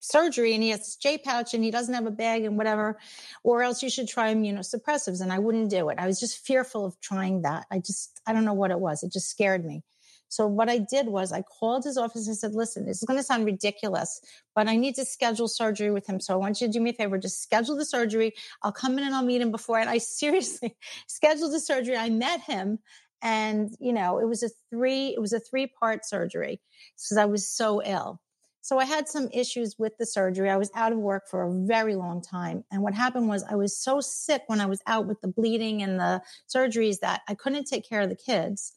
surgery 0.01 0.53
and 0.53 0.62
he 0.62 0.70
has 0.70 0.98
J 0.98 1.17
pouch 1.17 1.53
and 1.53 1.63
he 1.63 1.72
doesn't 1.72 1.93
have 1.93 2.05
a 2.05 2.12
bag 2.12 2.43
and 2.43 2.58
whatever, 2.58 3.00
or 3.43 3.63
else 3.63 3.81
you 3.81 3.89
should 3.89 4.10
try 4.10 4.34
immunosuppressives. 4.34 5.22
And 5.22 5.31
I 5.31 5.39
wouldn't 5.39 5.70
do 5.70 5.89
it. 5.89 5.98
I 5.98 6.08
was 6.08 6.20
just 6.20 6.46
fearful 6.46 6.86
of 6.86 7.00
trying 7.00 7.43
that. 7.43 7.65
I 7.72 7.79
just, 7.79 8.20
I 8.27 8.34
don't 8.34 8.46
know 8.46 8.53
what 8.53 8.72
it 8.72 8.79
was. 8.79 9.03
It 9.03 9.13
just 9.13 9.29
scared 9.29 9.63
me. 9.63 9.84
So 10.27 10.48
what 10.48 10.70
I 10.70 10.77
did 10.77 11.08
was 11.08 11.34
I 11.34 11.41
called 11.41 11.84
his 11.84 11.98
office 11.98 12.25
and 12.25 12.38
said, 12.38 12.55
listen, 12.55 12.86
this 12.86 13.01
is 13.01 13.03
going 13.03 13.20
to 13.20 13.24
sound 13.24 13.46
ridiculous, 13.46 14.22
but 14.55 14.70
I 14.70 14.77
need 14.77 14.96
to 14.96 15.03
schedule 15.03 15.50
surgery 15.50 15.91
with 15.91 16.08
him. 16.08 16.22
So 16.22 16.34
I 16.34 16.38
want 16.38 16.62
you 16.62 16.67
to 16.67 16.74
do 16.74 16.79
me 16.79 16.91
a 16.91 16.93
favor. 16.93 17.17
Just 17.17 17.43
schedule 17.43 17.75
the 17.75 17.84
surgery. 17.84 18.34
I'll 18.63 18.72
come 18.72 18.98
in 18.98 19.03
and 19.03 19.13
I'll 19.13 19.25
meet 19.25 19.41
him 19.41 19.51
before. 19.51 19.77
And 19.79 19.89
I 19.89 19.98
seriously 20.00 20.77
scheduled 21.08 21.51
the 21.51 21.60
surgery. 21.60 21.98
I 21.98 22.10
met 22.10 22.39
him 22.39 22.79
and, 23.22 23.75
you 23.81 23.91
know, 23.91 24.20
it 24.20 24.25
was 24.25 24.41
a 24.41 24.50
three, 24.70 25.10
it 25.10 25.20
was 25.20 25.34
a 25.34 25.39
three 25.39 25.67
part 25.67 26.05
surgery 26.05 26.62
because 26.96 27.17
I 27.17 27.25
was 27.25 27.48
so 27.48 27.84
ill. 27.84 28.22
So 28.62 28.77
I 28.77 28.86
had 28.86 29.08
some 29.08 29.27
issues 29.34 29.75
with 29.80 29.98
the 29.98 30.06
surgery. 30.06 30.50
I 30.50 30.58
was 30.58 30.70
out 30.75 30.91
of 30.91 31.00
work 31.00 31.27
for 31.27 31.44
a 31.44 31.65
very 31.65 31.96
long 31.96 32.22
time. 32.22 32.63
And 32.72 32.84
what 32.84 32.94
happened 32.94 33.27
was 33.27 33.44
I 33.44 33.56
was 33.56 33.75
so 33.75 34.01
sick 34.01 34.44
when 34.48 34.62
I 34.62 34.68
was 34.68 34.82
out 34.86 35.08
with 35.08 35.20
the 35.22 35.27
bleeding 35.27 35.82
and 35.82 36.00
the 36.00 36.22
surgeries 36.48 37.00
that 37.00 37.22
I 37.27 37.34
couldn't 37.34 37.65
take 37.65 37.88
care 37.88 38.01
of 38.01 38.10
the 38.10 38.15
kids. 38.15 38.74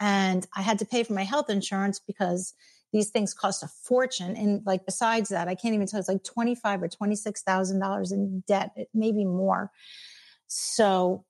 And 0.00 0.46
I 0.56 0.62
had 0.62 0.80
to 0.80 0.84
pay 0.84 1.04
for 1.04 1.12
my 1.12 1.22
health 1.22 1.48
insurance 1.48 2.00
because 2.00 2.54
these 2.92 3.10
things 3.10 3.32
cost 3.32 3.62
a 3.62 3.68
fortune. 3.68 4.36
And 4.36 4.62
like, 4.66 4.84
besides 4.84 5.28
that, 5.28 5.46
I 5.46 5.54
can't 5.54 5.74
even 5.74 5.86
tell 5.86 6.00
it's 6.00 6.08
like 6.08 6.24
25 6.24 6.82
or 6.82 6.88
$26,000 6.88 8.12
in 8.12 8.42
debt, 8.48 8.76
maybe 8.92 9.24
more. 9.24 9.70
So 10.48 11.24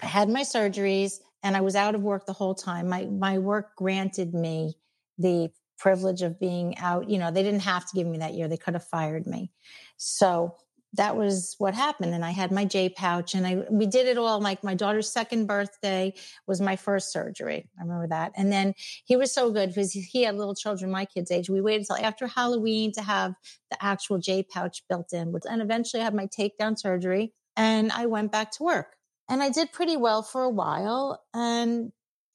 I 0.00 0.06
had 0.06 0.28
my 0.28 0.42
surgeries 0.42 1.14
and 1.42 1.56
I 1.56 1.60
was 1.60 1.74
out 1.74 1.96
of 1.96 2.02
work 2.02 2.26
the 2.26 2.32
whole 2.32 2.54
time. 2.54 2.88
My, 2.88 3.06
my 3.06 3.38
work 3.38 3.74
granted 3.76 4.32
me 4.32 4.76
the 5.18 5.50
privilege 5.80 6.22
of 6.22 6.38
being 6.38 6.78
out. 6.78 7.08
You 7.10 7.18
know, 7.18 7.30
they 7.30 7.42
didn't 7.42 7.60
have 7.60 7.86
to 7.86 7.96
give 7.96 8.06
me 8.06 8.18
that 8.18 8.34
year. 8.34 8.46
They 8.46 8.56
could 8.56 8.74
have 8.74 8.86
fired 8.86 9.26
me. 9.26 9.50
So 9.96 10.54
that 10.94 11.16
was 11.16 11.54
what 11.58 11.74
happened. 11.74 12.14
And 12.14 12.24
I 12.24 12.30
had 12.32 12.50
my 12.50 12.64
J 12.64 12.88
pouch 12.88 13.34
and 13.34 13.46
I, 13.46 13.62
we 13.70 13.86
did 13.86 14.06
it 14.06 14.18
all. 14.18 14.40
Like 14.40 14.64
my 14.64 14.74
daughter's 14.74 15.10
second 15.10 15.46
birthday 15.46 16.12
was 16.46 16.60
my 16.60 16.76
first 16.76 17.12
surgery. 17.12 17.68
I 17.78 17.82
remember 17.82 18.08
that. 18.08 18.32
And 18.36 18.52
then 18.52 18.74
he 19.04 19.16
was 19.16 19.32
so 19.32 19.52
good 19.52 19.68
because 19.68 19.92
he 19.92 20.22
had 20.22 20.36
little 20.36 20.54
children, 20.54 20.90
my 20.90 21.04
kid's 21.04 21.30
age. 21.30 21.48
We 21.48 21.60
waited 21.60 21.86
until 21.88 22.04
after 22.04 22.26
Halloween 22.26 22.92
to 22.92 23.02
have 23.02 23.34
the 23.70 23.82
actual 23.82 24.18
J 24.18 24.42
pouch 24.42 24.82
built 24.88 25.12
in. 25.12 25.32
And 25.48 25.62
eventually 25.62 26.00
I 26.00 26.04
had 26.04 26.14
my 26.14 26.26
takedown 26.26 26.78
surgery 26.78 27.32
and 27.56 27.92
I 27.92 28.06
went 28.06 28.32
back 28.32 28.50
to 28.52 28.64
work. 28.64 28.96
And 29.28 29.44
I 29.44 29.48
did 29.48 29.70
pretty 29.70 29.96
well 29.96 30.22
for 30.22 30.42
a 30.42 30.50
while. 30.50 31.22
And 31.32 31.92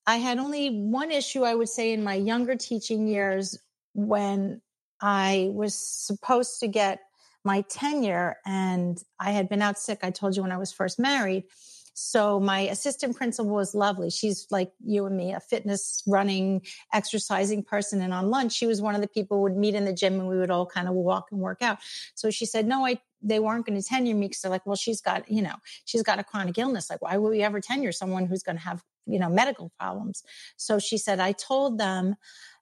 I 0.07 0.17
had 0.17 0.38
only 0.38 0.69
one 0.69 1.12
issue, 1.12 1.43
I 1.43 1.55
would 1.55 1.69
say, 1.69 1.91
in 1.91 2.03
my 2.03 2.15
younger 2.15 2.55
teaching 2.55 3.07
years 3.07 3.57
when 3.93 4.62
I 5.01 5.50
was 5.53 5.74
supposed 5.75 6.59
to 6.59 6.67
get 6.67 7.00
my 7.43 7.62
tenure 7.62 8.38
and 8.45 8.97
I 9.19 9.31
had 9.31 9.50
been 9.50 9.62
out 9.62 9.77
sick. 9.77 10.00
I 10.03 10.12
told 10.12 10.35
you 10.35 10.41
when 10.41 10.51
I 10.51 10.57
was 10.57 10.71
first 10.71 11.00
married. 11.00 11.45
So 11.97 12.41
my 12.41 12.62
assistant 12.62 13.15
principal 13.15 13.53
was 13.53 13.74
lovely. 13.74 14.09
She's 14.09 14.47
like 14.51 14.74
you 14.83 15.05
and 15.05 15.15
me, 15.15 15.31
a 15.31 15.39
fitness, 15.39 16.03
running, 16.05 16.65
exercising 16.93 17.63
person. 17.63 18.01
And 18.01 18.13
on 18.13 18.29
lunch, 18.29 18.51
she 18.51 18.67
was 18.67 18.81
one 18.81 18.95
of 18.95 19.01
the 19.01 19.07
people 19.07 19.41
would 19.43 19.55
meet 19.55 19.75
in 19.75 19.85
the 19.85 19.93
gym 19.93 20.19
and 20.19 20.27
we 20.27 20.38
would 20.38 20.51
all 20.51 20.65
kind 20.65 20.89
of 20.89 20.93
walk 20.93 21.27
and 21.31 21.39
work 21.39 21.62
out. 21.62 21.77
So 22.13 22.29
she 22.31 22.45
said, 22.45 22.67
no, 22.67 22.85
I, 22.85 23.00
they 23.21 23.39
weren't 23.39 23.65
going 23.65 23.81
to 23.81 23.88
tenure 23.88 24.13
me 24.13 24.27
because 24.27 24.41
they're 24.41 24.51
like, 24.51 24.65
well, 24.65 24.75
she's 24.75 25.00
got, 25.00 25.31
you 25.31 25.41
know, 25.41 25.55
she's 25.85 26.03
got 26.03 26.19
a 26.19 26.24
chronic 26.24 26.57
illness. 26.57 26.89
Like, 26.89 27.01
why 27.01 27.15
would 27.15 27.29
we 27.29 27.41
ever 27.43 27.62
tenure 27.62 27.93
someone 27.93 28.25
who's 28.25 28.43
going 28.43 28.57
to 28.57 28.63
have, 28.63 28.83
you 29.05 29.19
know, 29.19 29.29
medical 29.29 29.71
problems? 29.79 30.24
So 30.57 30.79
she 30.79 30.97
said, 30.97 31.19
I 31.19 31.33
told 31.33 31.77
them 31.77 32.15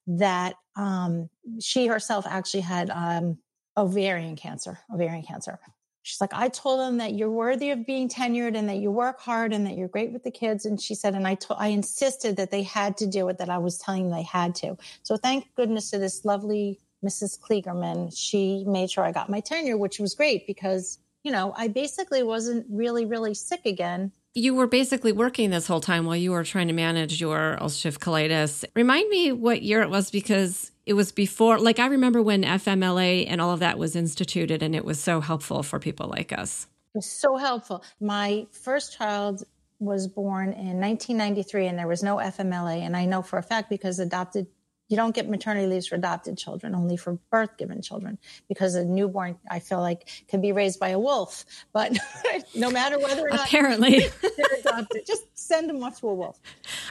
that 0.08 0.56
um, 0.76 1.30
she 1.60 1.88
herself 1.88 2.26
actually 2.28 2.62
had 2.62 2.90
um, 2.90 3.38
ovarian 3.78 4.36
cancer, 4.36 4.80
ovarian 4.94 5.24
cancer. 5.24 5.60
She's 6.04 6.20
like, 6.20 6.34
I 6.34 6.50
told 6.50 6.82
them 6.82 6.98
that 6.98 7.14
you're 7.14 7.32
worthy 7.32 7.72
of 7.72 7.86
being 7.86 8.10
tenured 8.10 8.58
and 8.58 8.68
that 8.68 8.78
you 8.78 8.92
work 8.92 9.22
hard 9.22 9.54
and 9.54 9.66
that 9.66 9.78
you're 9.78 9.88
great 9.88 10.12
with 10.12 10.24
the 10.24 10.32
kids. 10.32 10.66
And 10.66 10.80
she 10.80 10.96
said, 10.96 11.16
and 11.16 11.26
I 11.26 11.36
told, 11.36 11.62
I 11.62 11.68
insisted 11.68 12.36
that 12.36 12.52
they 12.52 12.62
had 12.62 12.98
to 12.98 13.08
do 13.08 13.30
it, 13.30 13.38
that 13.38 13.50
I 13.50 13.58
was 13.58 13.78
telling 13.78 14.10
them 14.10 14.18
they 14.18 14.24
had 14.24 14.54
to. 14.56 14.78
So 15.04 15.16
thank 15.16 15.48
goodness 15.56 15.92
to 15.92 16.00
this 16.00 16.26
lovely 16.26 16.80
Mrs. 17.06 17.40
Kliegerman. 17.40 18.12
She 18.16 18.66
made 18.68 18.92
sure 18.92 19.06
I 19.06 19.14
got 19.14 19.30
my 19.30 19.40
tenure, 19.40 19.78
which 19.78 20.00
was 20.00 20.14
great 20.14 20.46
because, 20.46 21.00
you 21.24 21.32
know, 21.32 21.54
I 21.56 21.70
basically 21.70 22.22
wasn't 22.22 22.66
really, 22.70 23.06
really 23.06 23.34
sick 23.34 23.66
again 23.66 24.12
you 24.36 24.56
were 24.56 24.68
basically 24.68 25.12
working 25.12 25.52
this 25.52 25.68
whole 25.68 25.82
time 25.82 26.06
while 26.06 26.16
you 26.16 26.32
were 26.32 26.44
trying 26.44 26.68
to 26.68 26.74
manage 26.74 27.22
your 27.22 27.58
ulcerative 27.62 28.00
colitis. 28.00 28.66
Remind 28.76 29.10
me 29.10 29.32
what 29.32 29.62
year 29.62 29.82
it 29.82 29.90
was 29.90 30.10
because 30.10 30.72
it 30.86 30.94
was 30.94 31.12
before, 31.12 31.60
like 31.60 31.80
I 31.80 31.88
remember 31.88 32.22
when 32.22 32.44
FMLA 32.44 33.26
and 33.30 33.40
all 33.40 33.52
of 33.52 33.60
that 33.60 33.78
was 33.78 33.96
instituted, 33.96 34.64
and 34.64 34.76
it 34.76 34.84
was 34.84 35.00
so 35.00 35.22
helpful 35.22 35.62
for 35.64 35.80
people 35.80 36.08
like 36.08 36.34
us. 36.34 36.68
It 36.96 37.00
was 37.00 37.12
so 37.12 37.38
helpful. 37.38 37.84
My 38.00 38.48
first 38.52 38.98
child 38.98 39.44
was 39.80 40.08
born 40.08 40.54
in 40.54 40.80
1993, 40.80 41.68
and 41.68 41.78
there 41.78 41.88
was 41.88 42.04
no 42.04 42.18
FMLA. 42.18 42.82
And 42.82 42.98
I 42.98 43.06
know 43.06 43.22
for 43.22 43.38
a 43.38 43.44
fact 43.44 43.70
because 43.70 44.00
adopted 44.00 44.48
you 44.94 44.98
don't 44.98 45.16
get 45.16 45.28
maternity 45.28 45.66
leaves 45.66 45.88
for 45.88 45.96
adopted 45.96 46.38
children, 46.38 46.76
only 46.76 46.98
for 46.98 47.14
birth 47.32 47.58
given 47.58 47.82
children, 47.82 48.20
because 48.48 48.76
a 48.76 48.86
newborn, 48.86 49.36
I 49.50 49.58
feel 49.58 49.80
like, 49.80 50.08
can 50.28 50.40
be 50.40 50.52
raised 50.52 50.80
by 50.80 50.90
a 50.90 51.00
wolf. 51.00 51.46
But 51.74 51.98
no 52.56 52.70
matter 52.70 53.00
whether 53.00 53.26
or 53.26 53.30
not 53.32 53.48
apparently 53.48 54.02
they're 54.22 54.60
adopted, 54.60 55.08
just 55.08 55.24
send 55.34 55.68
them 55.68 55.84
off 55.84 56.00
to 56.02 56.10
a 56.10 56.14
wolf. 56.14 56.40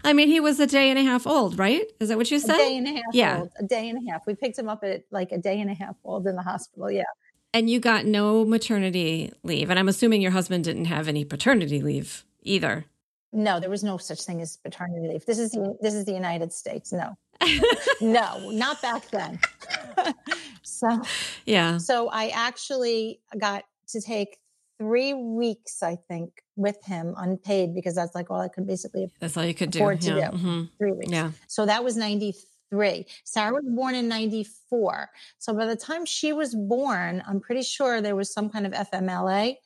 I 0.02 0.14
mean, 0.14 0.26
he 0.26 0.40
was 0.40 0.58
a 0.58 0.66
day 0.66 0.90
and 0.90 0.98
a 0.98 1.04
half 1.04 1.28
old, 1.28 1.60
right? 1.60 1.84
Is 2.00 2.08
that 2.08 2.18
what 2.18 2.28
you 2.28 2.40
said? 2.40 2.56
A 2.56 2.58
day 2.58 2.76
and 2.76 2.88
a 2.88 2.92
half 2.94 3.02
yeah. 3.12 3.38
old. 3.38 3.52
A 3.60 3.62
day 3.62 3.88
and 3.88 4.04
a 4.04 4.10
half. 4.10 4.26
We 4.26 4.34
picked 4.34 4.58
him 4.58 4.68
up 4.68 4.82
at 4.82 5.04
like 5.12 5.30
a 5.30 5.38
day 5.38 5.60
and 5.60 5.70
a 5.70 5.74
half 5.74 5.94
old 6.04 6.26
in 6.26 6.34
the 6.34 6.42
hospital. 6.42 6.90
Yeah. 6.90 7.04
And 7.54 7.70
you 7.70 7.78
got 7.78 8.04
no 8.04 8.44
maternity 8.44 9.32
leave. 9.44 9.70
And 9.70 9.78
I'm 9.78 9.88
assuming 9.88 10.22
your 10.22 10.32
husband 10.32 10.64
didn't 10.64 10.86
have 10.86 11.06
any 11.06 11.24
paternity 11.24 11.80
leave 11.80 12.24
either. 12.42 12.86
No, 13.32 13.60
there 13.60 13.70
was 13.70 13.84
no 13.84 13.96
such 13.96 14.24
thing 14.24 14.42
as 14.42 14.56
paternity 14.56 15.06
leave. 15.06 15.24
This 15.24 15.38
is 15.38 15.52
the, 15.52 15.78
this 15.80 15.94
is 15.94 16.04
the 16.04 16.12
United 16.12 16.52
States. 16.52 16.92
No 16.92 17.16
no, 18.00 18.50
not 18.50 18.80
back 18.82 19.08
then. 19.10 19.38
so, 20.62 21.02
yeah. 21.46 21.78
So 21.78 22.08
I 22.08 22.28
actually 22.28 23.20
got 23.38 23.64
to 23.88 24.00
take 24.00 24.38
three 24.78 25.14
weeks, 25.14 25.82
I 25.82 25.96
think, 26.08 26.42
with 26.56 26.82
him 26.84 27.14
unpaid 27.16 27.74
because 27.74 27.94
that's 27.94 28.14
like 28.14 28.30
all 28.30 28.40
I 28.40 28.48
could 28.48 28.66
basically 28.66 29.10
that's 29.20 29.36
all 29.36 29.44
you 29.44 29.54
could 29.54 29.74
afford 29.74 30.00
do. 30.00 30.12
to 30.14 30.18
yeah. 30.18 30.30
do. 30.30 30.36
Mm-hmm. 30.36 30.62
Three 30.78 30.92
weeks. 30.92 31.12
Yeah. 31.12 31.30
So 31.46 31.66
that 31.66 31.84
was 31.84 31.96
93. 31.96 33.06
Sarah 33.24 33.52
was 33.52 33.64
born 33.66 33.94
in 33.94 34.08
94. 34.08 35.10
So 35.38 35.54
by 35.54 35.66
the 35.66 35.76
time 35.76 36.04
she 36.04 36.32
was 36.32 36.54
born, 36.54 37.22
I'm 37.26 37.40
pretty 37.40 37.62
sure 37.62 38.00
there 38.00 38.16
was 38.16 38.32
some 38.32 38.50
kind 38.50 38.66
of 38.66 38.72
FMLA. 38.72 39.56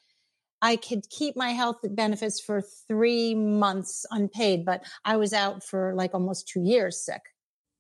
I 0.63 0.77
could 0.77 1.09
keep 1.11 1.37
my 1.37 1.51
health 1.51 1.79
benefits 1.83 2.41
for 2.41 2.63
three 2.89 3.35
months 3.35 4.07
unpaid, 4.11 4.65
but 4.65 4.85
I 5.05 5.17
was 5.17 5.33
out 5.33 5.63
for 5.63 5.95
like 5.95 6.15
almost 6.15 6.49
two 6.49 6.63
years 6.63 6.99
sick. 7.05 7.23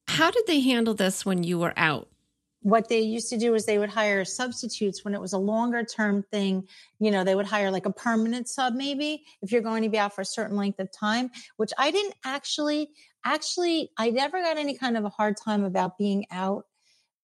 How 0.08 0.30
did 0.30 0.46
they 0.46 0.60
handle 0.60 0.94
this 0.94 1.26
when 1.26 1.42
you 1.42 1.58
were 1.58 1.74
out? 1.76 2.08
What 2.60 2.88
they 2.88 3.00
used 3.00 3.28
to 3.30 3.38
do 3.38 3.54
is 3.54 3.64
they 3.64 3.78
would 3.78 3.90
hire 3.90 4.24
substitutes 4.24 5.04
when 5.04 5.14
it 5.14 5.20
was 5.20 5.32
a 5.32 5.38
longer 5.38 5.84
term 5.84 6.24
thing. 6.32 6.66
You 6.98 7.10
know, 7.10 7.22
they 7.22 7.34
would 7.34 7.46
hire 7.46 7.70
like 7.70 7.86
a 7.86 7.92
permanent 7.92 8.48
sub, 8.48 8.74
maybe 8.74 9.24
if 9.42 9.52
you're 9.52 9.62
going 9.62 9.82
to 9.84 9.88
be 9.88 9.98
out 9.98 10.14
for 10.14 10.22
a 10.22 10.26
certain 10.26 10.56
length 10.56 10.80
of 10.80 10.90
time, 10.90 11.30
which 11.58 11.72
I 11.78 11.90
didn't 11.90 12.14
actually, 12.24 12.90
actually, 13.24 13.90
I 13.98 14.10
never 14.10 14.40
got 14.42 14.56
any 14.56 14.76
kind 14.76 14.96
of 14.96 15.04
a 15.04 15.10
hard 15.10 15.36
time 15.36 15.64
about 15.64 15.98
being 15.98 16.26
out 16.32 16.64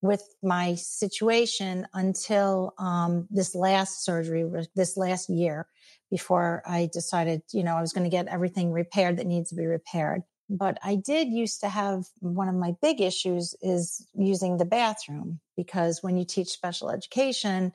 with 0.01 0.23
my 0.43 0.75
situation 0.75 1.87
until 1.95 2.75
um, 2.79 3.27
this 3.31 3.55
last 3.55 4.05
surgery, 4.05 4.45
this 4.75 4.97
last 4.97 5.31
year, 5.31 5.67
before 6.11 6.63
I 6.67 6.91
decided, 6.93 7.43
you 7.53 7.63
know, 7.63 7.75
I 7.75 7.81
was 7.81 7.93
going 7.93 8.05
to 8.05 8.11
get 8.11 8.27
everything 8.27 8.73
repaired 8.73 9.17
that 9.17 9.27
needs 9.27 9.51
to 9.51 9.57
be 9.57 9.67
repaired. 9.67 10.23
But 10.53 10.79
I 10.85 10.97
did 10.97 11.29
used 11.29 11.61
to 11.61 11.69
have 11.71 12.05
one 12.21 12.47
of 12.47 12.55
my 12.55 12.77
big 12.83 13.01
issues 13.01 13.55
is 13.63 14.07
using 14.15 14.59
the 14.59 14.67
bathroom 14.67 15.41
because 15.57 16.03
when 16.03 16.19
you 16.19 16.27
teach 16.27 16.49
special 16.49 16.91
education 16.91 17.73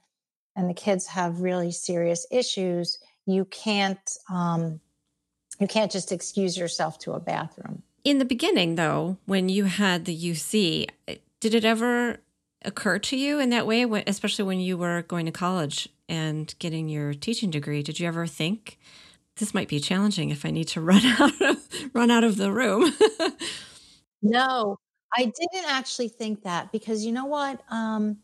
and 0.55 0.69
the 0.69 0.75
kids 0.75 1.07
have 1.07 1.41
really 1.41 1.71
serious 1.71 2.27
issues, 2.29 2.99
you 3.25 3.45
can't 3.45 3.99
um, 4.29 4.79
you 5.59 5.67
can't 5.67 5.91
just 5.91 6.11
excuse 6.11 6.55
yourself 6.55 6.99
to 6.99 7.13
a 7.13 7.19
bathroom. 7.19 7.81
In 8.03 8.19
the 8.19 8.25
beginning, 8.25 8.75
though, 8.75 9.17
when 9.25 9.49
you 9.49 9.65
had 9.65 10.05
the 10.05 10.15
UC, 10.15 10.87
did 11.39 11.55
it 11.55 11.65
ever 11.65 12.19
occur 12.63 12.99
to 12.99 13.17
you 13.17 13.39
in 13.39 13.49
that 13.49 13.65
way, 13.65 13.83
especially 14.05 14.45
when 14.45 14.59
you 14.59 14.77
were 14.77 15.01
going 15.01 15.25
to 15.25 15.31
college 15.31 15.89
and 16.07 16.53
getting 16.59 16.89
your 16.89 17.15
teaching 17.15 17.49
degree? 17.49 17.81
Did 17.81 17.99
you 17.99 18.07
ever 18.07 18.27
think 18.27 18.77
this 19.37 19.53
might 19.53 19.67
be 19.67 19.79
challenging 19.79 20.29
if 20.29 20.45
I 20.45 20.51
need 20.51 20.67
to 20.69 20.81
run 20.81 21.05
out 21.05 21.41
of 21.41 21.57
run 21.93 22.11
out 22.11 22.23
of 22.23 22.37
the 22.37 22.51
room. 22.51 22.91
no, 24.21 24.77
I 25.15 25.25
didn't 25.25 25.69
actually 25.69 26.09
think 26.09 26.43
that 26.43 26.71
because 26.71 27.05
you 27.05 27.11
know 27.11 27.25
what? 27.25 27.61
Um, 27.69 28.17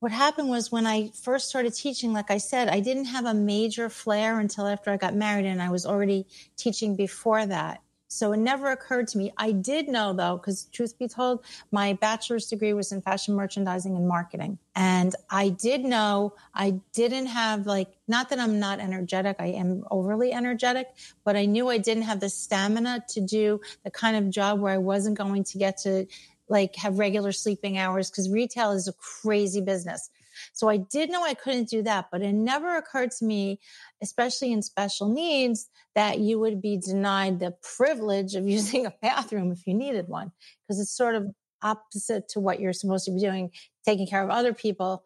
what 0.00 0.12
happened 0.12 0.48
was 0.48 0.72
when 0.72 0.86
I 0.86 1.10
first 1.22 1.50
started 1.50 1.74
teaching, 1.74 2.14
like 2.14 2.30
I 2.30 2.38
said, 2.38 2.68
I 2.68 2.80
didn't 2.80 3.04
have 3.04 3.26
a 3.26 3.34
major 3.34 3.90
flare 3.90 4.40
until 4.40 4.66
after 4.66 4.90
I 4.90 4.96
got 4.96 5.14
married, 5.14 5.44
and 5.44 5.60
I 5.60 5.68
was 5.68 5.84
already 5.84 6.26
teaching 6.56 6.96
before 6.96 7.44
that. 7.44 7.82
So 8.12 8.32
it 8.32 8.38
never 8.38 8.72
occurred 8.72 9.06
to 9.08 9.18
me. 9.18 9.32
I 9.38 9.52
did 9.52 9.88
know 9.88 10.12
though, 10.12 10.36
because 10.36 10.64
truth 10.66 10.98
be 10.98 11.06
told, 11.06 11.44
my 11.70 11.92
bachelor's 11.92 12.48
degree 12.48 12.72
was 12.72 12.90
in 12.90 13.00
fashion 13.02 13.36
merchandising 13.36 13.94
and 13.94 14.08
marketing. 14.08 14.58
And 14.74 15.14
I 15.30 15.50
did 15.50 15.84
know 15.84 16.34
I 16.52 16.80
didn't 16.92 17.26
have 17.26 17.66
like, 17.66 17.88
not 18.08 18.28
that 18.30 18.40
I'm 18.40 18.58
not 18.58 18.80
energetic, 18.80 19.36
I 19.38 19.46
am 19.46 19.84
overly 19.92 20.32
energetic, 20.32 20.88
but 21.24 21.36
I 21.36 21.44
knew 21.44 21.68
I 21.68 21.78
didn't 21.78 22.02
have 22.02 22.18
the 22.18 22.28
stamina 22.28 23.04
to 23.10 23.20
do 23.20 23.60
the 23.84 23.92
kind 23.92 24.16
of 24.16 24.28
job 24.28 24.58
where 24.58 24.74
I 24.74 24.78
wasn't 24.78 25.16
going 25.16 25.44
to 25.44 25.58
get 25.58 25.78
to 25.82 26.06
like 26.48 26.74
have 26.76 26.98
regular 26.98 27.30
sleeping 27.30 27.78
hours 27.78 28.10
because 28.10 28.28
retail 28.28 28.72
is 28.72 28.88
a 28.88 28.92
crazy 28.94 29.60
business. 29.60 30.10
So 30.52 30.68
I 30.68 30.78
did 30.78 31.10
know 31.10 31.24
I 31.24 31.34
couldn't 31.34 31.68
do 31.68 31.82
that, 31.82 32.06
but 32.10 32.22
it 32.22 32.32
never 32.32 32.76
occurred 32.76 33.10
to 33.18 33.24
me, 33.24 33.60
especially 34.02 34.52
in 34.52 34.62
special 34.62 35.08
needs, 35.08 35.68
that 35.94 36.18
you 36.18 36.38
would 36.38 36.60
be 36.60 36.78
denied 36.78 37.40
the 37.40 37.54
privilege 37.76 38.34
of 38.34 38.48
using 38.56 38.86
a 38.86 38.94
bathroom 39.02 39.52
if 39.52 39.66
you 39.66 39.74
needed 39.74 40.08
one, 40.08 40.32
because 40.66 40.80
it's 40.80 40.96
sort 40.96 41.14
of 41.14 41.26
opposite 41.62 42.28
to 42.30 42.40
what 42.40 42.60
you're 42.60 42.72
supposed 42.72 43.04
to 43.04 43.10
be 43.10 43.20
doing, 43.20 43.50
taking 43.84 44.06
care 44.06 44.22
of 44.22 44.30
other 44.30 44.54
people. 44.54 45.04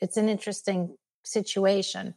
It's 0.00 0.16
an 0.16 0.28
interesting 0.28 0.96
situation. 1.24 2.14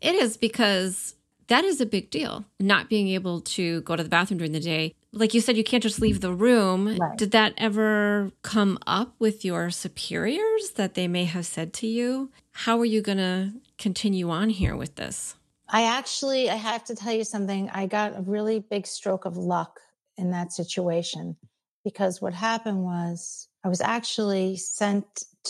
It 0.00 0.14
is 0.14 0.36
because 0.36 1.14
That 1.48 1.64
is 1.64 1.80
a 1.80 1.86
big 1.86 2.10
deal. 2.10 2.44
Not 2.58 2.88
being 2.88 3.08
able 3.08 3.40
to 3.40 3.80
go 3.82 3.96
to 3.96 4.02
the 4.02 4.08
bathroom 4.08 4.38
during 4.38 4.52
the 4.52 4.60
day. 4.60 4.94
Like 5.12 5.32
you 5.32 5.40
said, 5.40 5.56
you 5.56 5.64
can't 5.64 5.82
just 5.82 6.00
leave 6.00 6.20
the 6.20 6.32
room. 6.32 6.96
Right. 6.98 7.16
Did 7.16 7.30
that 7.30 7.54
ever 7.56 8.32
come 8.42 8.78
up 8.86 9.14
with 9.18 9.44
your 9.44 9.70
superiors 9.70 10.70
that 10.76 10.94
they 10.94 11.08
may 11.08 11.24
have 11.24 11.46
said 11.46 11.72
to 11.74 11.86
you? 11.86 12.30
How 12.52 12.78
are 12.80 12.84
you 12.84 13.00
going 13.00 13.18
to 13.18 13.52
continue 13.78 14.30
on 14.30 14.50
here 14.50 14.76
with 14.76 14.96
this? 14.96 15.34
I 15.68 15.84
actually, 15.84 16.50
I 16.50 16.54
have 16.54 16.84
to 16.84 16.94
tell 16.94 17.12
you 17.12 17.24
something. 17.24 17.70
I 17.70 17.86
got 17.86 18.16
a 18.16 18.22
really 18.22 18.60
big 18.60 18.86
stroke 18.86 19.24
of 19.24 19.36
luck 19.36 19.80
in 20.16 20.30
that 20.30 20.52
situation 20.52 21.36
because 21.84 22.20
what 22.20 22.34
happened 22.34 22.82
was 22.82 23.48
I 23.64 23.68
was 23.68 23.80
actually 23.80 24.56
sent 24.56 25.04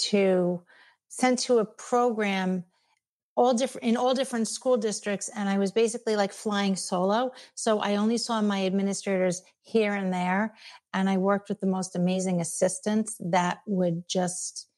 to 0.09 0.63
sent 1.09 1.39
to 1.41 1.59
a 1.59 1.65
program 1.65 2.65
all 3.37 3.53
different 3.53 3.87
in 3.87 3.97
all 3.97 4.15
different 4.15 4.49
school 4.49 4.77
districts 4.77 5.29
and 5.37 5.49
i 5.49 5.59
was 5.59 5.71
basically 5.71 6.17
like 6.17 6.33
flying 6.33 6.75
solo. 6.75 7.31
So 7.55 7.79
i 7.79 7.97
only 7.97 8.19
saw 8.19 8.41
my 8.41 8.67
administrators 8.67 9.43
here 9.63 9.95
and 9.95 10.13
there 10.13 10.55
and 10.93 11.09
i 11.09 11.19
worked 11.19 11.49
with 11.49 11.61
the 11.61 11.67
most 11.67 11.95
amazing 11.95 12.41
assistants 12.41 13.17
that 13.21 13.59
would 13.67 14.09
just 14.09 14.69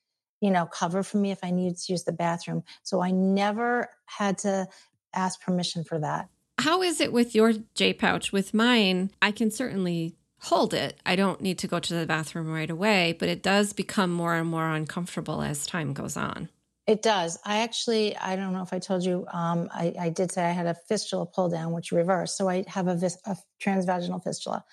you 0.41 0.51
know 0.51 0.67
cover 0.67 1.03
for 1.03 1.19
me 1.19 1.31
if 1.31 1.39
i 1.43 1.51
needed 1.51 1.79
to 1.79 1.93
use 1.93 2.05
the 2.05 2.13
bathroom. 2.13 2.65
So 2.83 3.01
i 3.01 3.11
never 3.11 3.89
had 4.05 4.39
to 4.39 4.67
ask 5.15 5.41
permission 5.41 5.85
for 5.85 5.99
that. 6.01 6.29
How 6.59 6.83
is 6.83 7.01
it 7.01 7.13
with 7.13 7.35
your 7.35 7.55
j 7.75 7.95
pouch? 7.95 8.33
With 8.33 8.53
mine 8.53 9.11
i 9.23 9.31
can 9.31 9.51
certainly 9.51 10.17
hold 10.43 10.73
it. 10.73 11.01
I 11.05 11.17
don't 11.17 11.41
need 11.41 11.59
to 11.59 11.67
go 11.67 11.81
to 11.81 11.95
the 11.95 12.07
bathroom 12.07 12.53
right 12.53 12.71
away 12.71 13.17
but 13.19 13.29
it 13.29 13.43
does 13.43 13.73
become 13.73 14.11
more 14.11 14.35
and 14.35 14.49
more 14.49 14.69
uncomfortable 14.69 15.43
as 15.43 15.65
time 15.65 15.93
goes 15.93 16.17
on 16.17 16.49
it 16.89 17.03
does. 17.03 17.39
I 17.45 17.59
actually, 17.59 18.17
I 18.17 18.35
don't 18.35 18.55
know 18.55 18.63
if 18.63 18.73
I 18.73 18.79
told 18.79 19.05
you, 19.05 19.27
um, 19.31 19.69
I, 19.73 19.93
I, 20.01 20.09
did 20.09 20.33
say 20.33 20.43
I 20.43 20.53
had 20.53 20.65
a 20.65 20.75
fistula 20.89 21.27
pull 21.27 21.51
down, 21.51 21.73
which 21.73 21.93
reversed. 21.93 22.39
So 22.39 22.49
I 22.49 22.65
have 22.67 22.89
a, 22.89 22.95
vis, 22.95 23.19
a 23.27 23.37
transvaginal 23.63 24.25
fistula. 24.25 24.65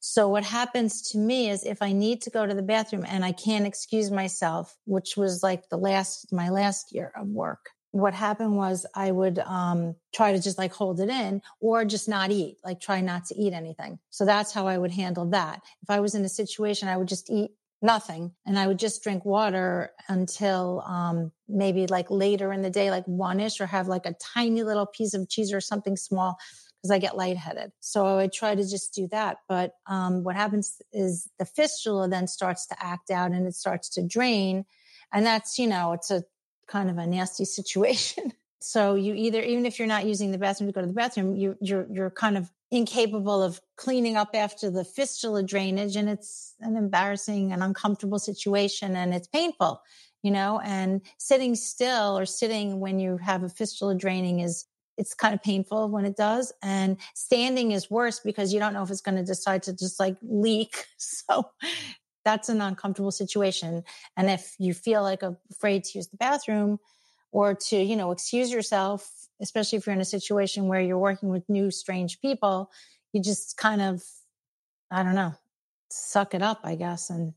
So 0.00 0.28
what 0.28 0.42
happens 0.42 1.10
to 1.12 1.18
me 1.18 1.50
is 1.50 1.62
if 1.62 1.80
I 1.80 1.92
need 1.92 2.20
to 2.22 2.30
go 2.30 2.44
to 2.44 2.52
the 2.52 2.62
bathroom 2.62 3.06
and 3.08 3.24
I 3.24 3.30
can't 3.30 3.64
excuse 3.64 4.10
myself, 4.10 4.76
which 4.86 5.16
was 5.16 5.44
like 5.44 5.68
the 5.68 5.76
last, 5.76 6.32
my 6.32 6.48
last 6.48 6.92
year 6.92 7.12
of 7.14 7.28
work, 7.28 7.70
what 7.92 8.12
happened 8.12 8.56
was 8.56 8.84
I 8.96 9.12
would 9.12 9.38
um, 9.38 9.94
try 10.12 10.32
to 10.32 10.42
just 10.42 10.58
like 10.58 10.72
hold 10.72 10.98
it 10.98 11.10
in 11.10 11.42
or 11.60 11.84
just 11.84 12.08
not 12.08 12.32
eat, 12.32 12.56
like 12.64 12.80
try 12.80 13.02
not 13.02 13.26
to 13.26 13.36
eat 13.36 13.52
anything. 13.52 14.00
So 14.10 14.24
that's 14.24 14.52
how 14.52 14.66
I 14.66 14.78
would 14.78 14.90
handle 14.90 15.26
that. 15.26 15.60
If 15.82 15.90
I 15.90 16.00
was 16.00 16.16
in 16.16 16.24
a 16.24 16.28
situation, 16.28 16.88
I 16.88 16.96
would 16.96 17.08
just 17.08 17.30
eat 17.30 17.52
nothing. 17.82 18.32
And 18.46 18.58
I 18.58 18.66
would 18.66 18.78
just 18.78 19.02
drink 19.02 19.24
water 19.24 19.90
until 20.08 20.82
um, 20.86 21.32
maybe 21.48 21.86
like 21.86 22.10
later 22.10 22.52
in 22.52 22.62
the 22.62 22.70
day, 22.70 22.90
like 22.90 23.04
one 23.06 23.40
ish, 23.40 23.60
or 23.60 23.66
have 23.66 23.88
like 23.88 24.06
a 24.06 24.14
tiny 24.14 24.62
little 24.62 24.86
piece 24.86 25.14
of 25.14 25.28
cheese 25.28 25.52
or 25.52 25.60
something 25.60 25.96
small 25.96 26.38
because 26.82 26.90
I 26.90 26.98
get 26.98 27.16
lightheaded. 27.16 27.72
So 27.80 28.06
I 28.06 28.14
would 28.14 28.32
try 28.32 28.54
to 28.54 28.62
just 28.62 28.92
do 28.94 29.06
that. 29.08 29.38
But 29.48 29.74
um, 29.86 30.24
what 30.24 30.34
happens 30.34 30.80
is 30.92 31.28
the 31.38 31.44
fistula 31.44 32.08
then 32.08 32.26
starts 32.26 32.66
to 32.68 32.76
act 32.80 33.10
out 33.10 33.30
and 33.30 33.46
it 33.46 33.54
starts 33.54 33.88
to 33.90 34.06
drain. 34.06 34.64
And 35.12 35.24
that's, 35.24 35.58
you 35.58 35.66
know, 35.66 35.92
it's 35.92 36.10
a 36.10 36.24
kind 36.66 36.90
of 36.90 36.98
a 36.98 37.06
nasty 37.06 37.44
situation. 37.58 38.32
so 38.60 38.94
you 38.94 39.14
either, 39.14 39.42
even 39.42 39.66
if 39.66 39.78
you're 39.78 39.88
not 39.88 40.06
using 40.06 40.32
the 40.32 40.38
bathroom 40.38 40.68
to 40.68 40.72
go 40.72 40.80
to 40.80 40.86
the 40.86 40.92
bathroom, 40.92 41.36
you, 41.36 41.56
you're, 41.60 41.86
you're 41.90 42.10
kind 42.10 42.36
of 42.36 42.50
incapable 42.72 43.42
of 43.42 43.60
cleaning 43.76 44.16
up 44.16 44.30
after 44.34 44.70
the 44.70 44.82
fistula 44.82 45.42
drainage 45.42 45.94
and 45.94 46.08
it's 46.08 46.54
an 46.60 46.74
embarrassing 46.74 47.52
and 47.52 47.62
uncomfortable 47.62 48.18
situation 48.18 48.96
and 48.96 49.12
it's 49.12 49.28
painful 49.28 49.82
you 50.22 50.30
know 50.30 50.58
and 50.64 51.02
sitting 51.18 51.54
still 51.54 52.18
or 52.18 52.24
sitting 52.24 52.80
when 52.80 52.98
you 52.98 53.18
have 53.18 53.42
a 53.42 53.48
fistula 53.48 53.94
draining 53.94 54.40
is 54.40 54.64
it's 54.96 55.14
kind 55.14 55.34
of 55.34 55.42
painful 55.42 55.90
when 55.90 56.06
it 56.06 56.16
does 56.16 56.50
and 56.62 56.96
standing 57.14 57.72
is 57.72 57.90
worse 57.90 58.20
because 58.20 58.54
you 58.54 58.58
don't 58.58 58.72
know 58.72 58.82
if 58.82 58.90
it's 58.90 59.02
going 59.02 59.16
to 59.16 59.24
decide 59.24 59.62
to 59.62 59.72
just 59.72 60.00
like 60.00 60.16
leak. 60.22 60.86
So 60.98 61.44
that's 62.24 62.48
an 62.48 62.60
uncomfortable 62.60 63.10
situation 63.10 63.82
and 64.16 64.30
if 64.30 64.54
you 64.58 64.72
feel 64.74 65.02
like 65.02 65.22
afraid 65.50 65.84
to 65.84 65.98
use 65.98 66.08
the 66.08 66.16
bathroom 66.16 66.78
or 67.32 67.54
to 67.54 67.76
you 67.76 67.96
know 67.96 68.12
excuse 68.12 68.50
yourself 68.50 69.10
especially 69.42 69.76
if 69.76 69.86
you're 69.86 69.94
in 69.94 70.00
a 70.00 70.06
situation 70.06 70.68
where 70.68 70.80
you're 70.80 70.98
working 70.98 71.28
with 71.28 71.48
new, 71.48 71.70
strange 71.70 72.20
people, 72.20 72.70
you 73.12 73.20
just 73.20 73.56
kind 73.56 73.82
of, 73.82 74.02
I 74.90 75.02
don't 75.02 75.16
know, 75.16 75.34
suck 75.90 76.34
it 76.34 76.42
up, 76.42 76.60
I 76.64 76.76
guess, 76.76 77.10
and 77.10 77.34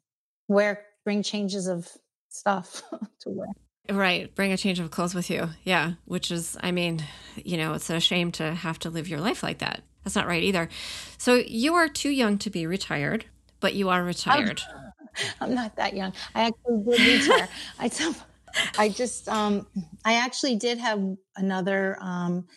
wear, 0.48 0.86
bring 1.04 1.24
changes 1.24 1.68
of 1.68 1.90
stuff 2.30 2.84
to 3.22 3.30
wear. 3.30 3.48
Right. 3.90 4.34
Bring 4.34 4.52
a 4.52 4.58
change 4.58 4.80
of 4.80 4.90
clothes 4.92 5.14
with 5.14 5.30
you. 5.30 5.50
Yeah. 5.64 5.94
Which 6.06 6.32
is, 6.32 6.58
I 6.62 6.72
mean, 6.72 7.04
you 7.36 7.58
know, 7.58 7.74
it's 7.74 7.90
a 7.90 8.00
shame 8.00 8.32
to 8.34 8.54
have 8.54 8.80
to 8.80 8.90
live 8.90 9.08
your 9.08 9.20
life 9.20 9.44
like 9.44 9.60
that. 9.60 9.82
That's 10.04 10.16
not 10.16 10.28
right 10.28 10.44
either. 10.44 10.70
So 11.18 11.36
you 11.36 11.76
are 11.76 11.88
too 11.88 12.10
young 12.10 12.38
to 12.40 12.50
be 12.50 12.66
retired, 12.68 13.26
but 13.60 13.74
you 13.74 13.90
are 13.90 14.04
retired. 14.04 14.62
I'm, 14.70 15.28
I'm 15.42 15.56
not 15.56 15.76
that 15.76 15.96
young. 15.96 16.14
I 16.34 16.48
actually 16.48 16.96
did 16.98 17.28
retire. 17.28 17.50
I 17.80 17.90
I 18.78 18.90
just, 18.90 19.28
um, 19.30 19.68
I 20.04 20.16
actually 20.16 20.56
did 20.56 20.78
have 20.78 21.02
another, 21.36 21.98
um, 22.02 22.48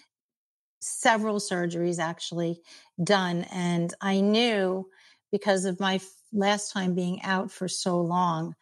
several 0.80 1.36
surgeries 1.36 1.98
actually 1.98 2.60
done. 3.02 3.44
And 3.50 3.92
I 4.00 4.20
knew 4.20 4.88
because 5.32 5.64
of 5.64 5.80
my 5.80 6.00
last 6.32 6.72
time 6.72 6.94
being 6.94 7.22
out 7.22 7.50
for 7.50 7.68
so 7.68 8.00
long, 8.00 8.54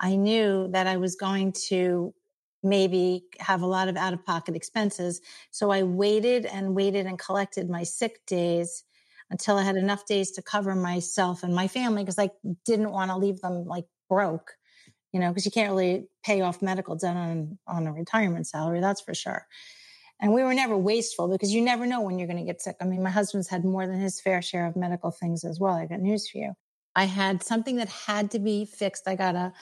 I 0.00 0.16
knew 0.16 0.68
that 0.72 0.86
I 0.86 0.96
was 0.96 1.16
going 1.16 1.52
to 1.68 2.14
maybe 2.62 3.24
have 3.40 3.62
a 3.62 3.66
lot 3.66 3.88
of 3.88 3.96
out 3.96 4.12
of 4.12 4.24
pocket 4.24 4.54
expenses. 4.54 5.20
So 5.50 5.70
I 5.70 5.82
waited 5.82 6.46
and 6.46 6.74
waited 6.74 7.06
and 7.06 7.18
collected 7.18 7.68
my 7.68 7.82
sick 7.82 8.24
days 8.26 8.84
until 9.30 9.56
I 9.56 9.62
had 9.62 9.76
enough 9.76 10.06
days 10.06 10.30
to 10.32 10.42
cover 10.42 10.74
myself 10.74 11.42
and 11.42 11.54
my 11.54 11.66
family 11.66 12.02
because 12.02 12.18
I 12.18 12.30
didn't 12.64 12.92
want 12.92 13.10
to 13.10 13.16
leave 13.16 13.40
them 13.40 13.64
like 13.64 13.86
broke 14.08 14.52
you 15.12 15.20
know, 15.20 15.28
because 15.28 15.44
you 15.44 15.52
can't 15.52 15.70
really 15.70 16.08
pay 16.24 16.40
off 16.40 16.62
medical 16.62 16.96
debt 16.96 17.16
on, 17.16 17.58
on 17.66 17.86
a 17.86 17.92
retirement 17.92 18.46
salary, 18.46 18.80
that's 18.80 19.00
for 19.00 19.14
sure. 19.14 19.46
And 20.20 20.32
we 20.32 20.42
were 20.42 20.54
never 20.54 20.76
wasteful 20.76 21.28
because 21.28 21.52
you 21.52 21.60
never 21.60 21.84
know 21.84 22.00
when 22.00 22.18
you're 22.18 22.28
going 22.28 22.38
to 22.38 22.44
get 22.44 22.62
sick. 22.62 22.76
I 22.80 22.84
mean, 22.84 23.02
my 23.02 23.10
husband's 23.10 23.48
had 23.48 23.64
more 23.64 23.86
than 23.86 24.00
his 24.00 24.20
fair 24.20 24.40
share 24.40 24.66
of 24.66 24.76
medical 24.76 25.10
things 25.10 25.44
as 25.44 25.58
well. 25.58 25.74
I 25.74 25.86
got 25.86 26.00
news 26.00 26.28
for 26.28 26.38
you. 26.38 26.52
I 26.94 27.04
had 27.04 27.42
something 27.42 27.76
that 27.76 27.88
had 27.88 28.30
to 28.32 28.38
be 28.38 28.64
fixed. 28.64 29.08
I 29.08 29.16
got 29.16 29.34
a, 29.34 29.52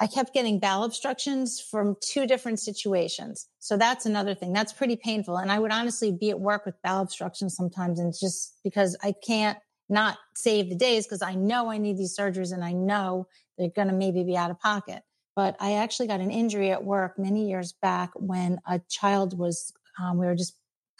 I 0.00 0.06
kept 0.06 0.32
getting 0.32 0.58
bowel 0.58 0.84
obstructions 0.84 1.60
from 1.60 1.96
two 2.00 2.26
different 2.26 2.60
situations. 2.60 3.48
So 3.58 3.76
that's 3.76 4.06
another 4.06 4.34
thing. 4.34 4.52
That's 4.52 4.72
pretty 4.72 4.96
painful. 4.96 5.36
And 5.36 5.52
I 5.52 5.58
would 5.58 5.72
honestly 5.72 6.12
be 6.12 6.30
at 6.30 6.40
work 6.40 6.64
with 6.64 6.80
bowel 6.82 7.02
obstructions 7.02 7.54
sometimes 7.54 8.00
and 8.00 8.14
just 8.18 8.58
because 8.64 8.96
I 9.02 9.12
can't 9.26 9.58
not 9.88 10.18
save 10.34 10.68
the 10.68 10.76
days 10.76 11.06
because 11.06 11.22
I 11.22 11.34
know 11.34 11.70
I 11.70 11.78
need 11.78 11.98
these 11.98 12.16
surgeries 12.16 12.52
and 12.52 12.64
I 12.64 12.72
know 12.72 13.26
they're 13.58 13.70
going 13.70 13.88
to 13.88 13.94
maybe 13.94 14.22
be 14.22 14.36
out 14.36 14.50
of 14.50 14.60
pocket. 14.60 15.02
But 15.36 15.56
I 15.60 15.74
actually 15.74 16.08
got 16.08 16.20
an 16.20 16.30
injury 16.30 16.70
at 16.70 16.84
work 16.84 17.18
many 17.18 17.48
years 17.48 17.72
back 17.72 18.10
when 18.14 18.58
a 18.66 18.80
child 18.88 19.38
was, 19.38 19.72
um, 20.00 20.18
we 20.18 20.26
were 20.26 20.34
just 20.34 20.54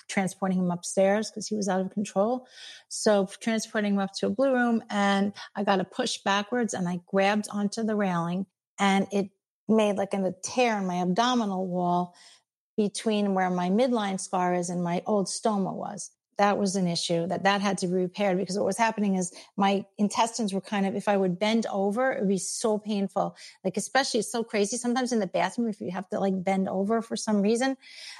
transporting 0.08 0.58
him 0.58 0.70
upstairs 0.70 1.30
because 1.30 1.46
he 1.46 1.54
was 1.54 1.68
out 1.68 1.80
of 1.80 1.90
control. 1.90 2.46
So 2.88 3.28
transporting 3.40 3.94
him 3.94 4.00
up 4.00 4.12
to 4.18 4.26
a 4.26 4.30
blue 4.30 4.52
room 4.52 4.82
and 4.90 5.32
I 5.54 5.64
got 5.64 5.80
a 5.80 5.84
push 5.84 6.18
backwards 6.18 6.74
and 6.74 6.88
I 6.88 7.00
grabbed 7.06 7.48
onto 7.50 7.82
the 7.82 7.94
railing 7.94 8.46
and 8.78 9.06
it 9.12 9.30
made 9.68 9.96
like 9.96 10.14
a 10.14 10.34
tear 10.42 10.78
in 10.78 10.86
my 10.86 11.02
abdominal 11.02 11.66
wall 11.66 12.14
between 12.76 13.34
where 13.34 13.50
my 13.50 13.68
midline 13.68 14.20
scar 14.20 14.54
is 14.54 14.70
and 14.70 14.82
my 14.82 15.02
old 15.04 15.26
stoma 15.26 15.74
was 15.74 16.10
that 16.38 16.56
was 16.56 16.76
an 16.76 16.86
issue 16.86 17.26
that 17.26 17.42
that 17.42 17.60
had 17.60 17.76
to 17.78 17.86
be 17.86 17.94
repaired 17.94 18.38
because 18.38 18.56
what 18.56 18.64
was 18.64 18.78
happening 18.78 19.16
is 19.16 19.32
my 19.56 19.84
intestines 19.98 20.54
were 20.54 20.60
kind 20.60 20.86
of 20.86 20.94
if 20.94 21.08
i 21.08 21.16
would 21.16 21.38
bend 21.38 21.66
over 21.70 22.12
it 22.12 22.20
would 22.20 22.28
be 22.28 22.38
so 22.38 22.78
painful. 22.78 23.36
Like 23.64 23.76
especially 23.76 24.20
it's 24.20 24.32
so 24.32 24.44
crazy. 24.44 24.76
Sometimes 24.76 25.12
in 25.12 25.20
the 25.20 25.26
bathroom 25.26 25.68
if 25.68 25.80
you 25.80 25.90
have 25.90 26.08
to 26.10 26.20
like 26.20 26.44
bend 26.44 26.68
over 26.68 27.02
for 27.02 27.16
some 27.16 27.42
reason 27.42 27.76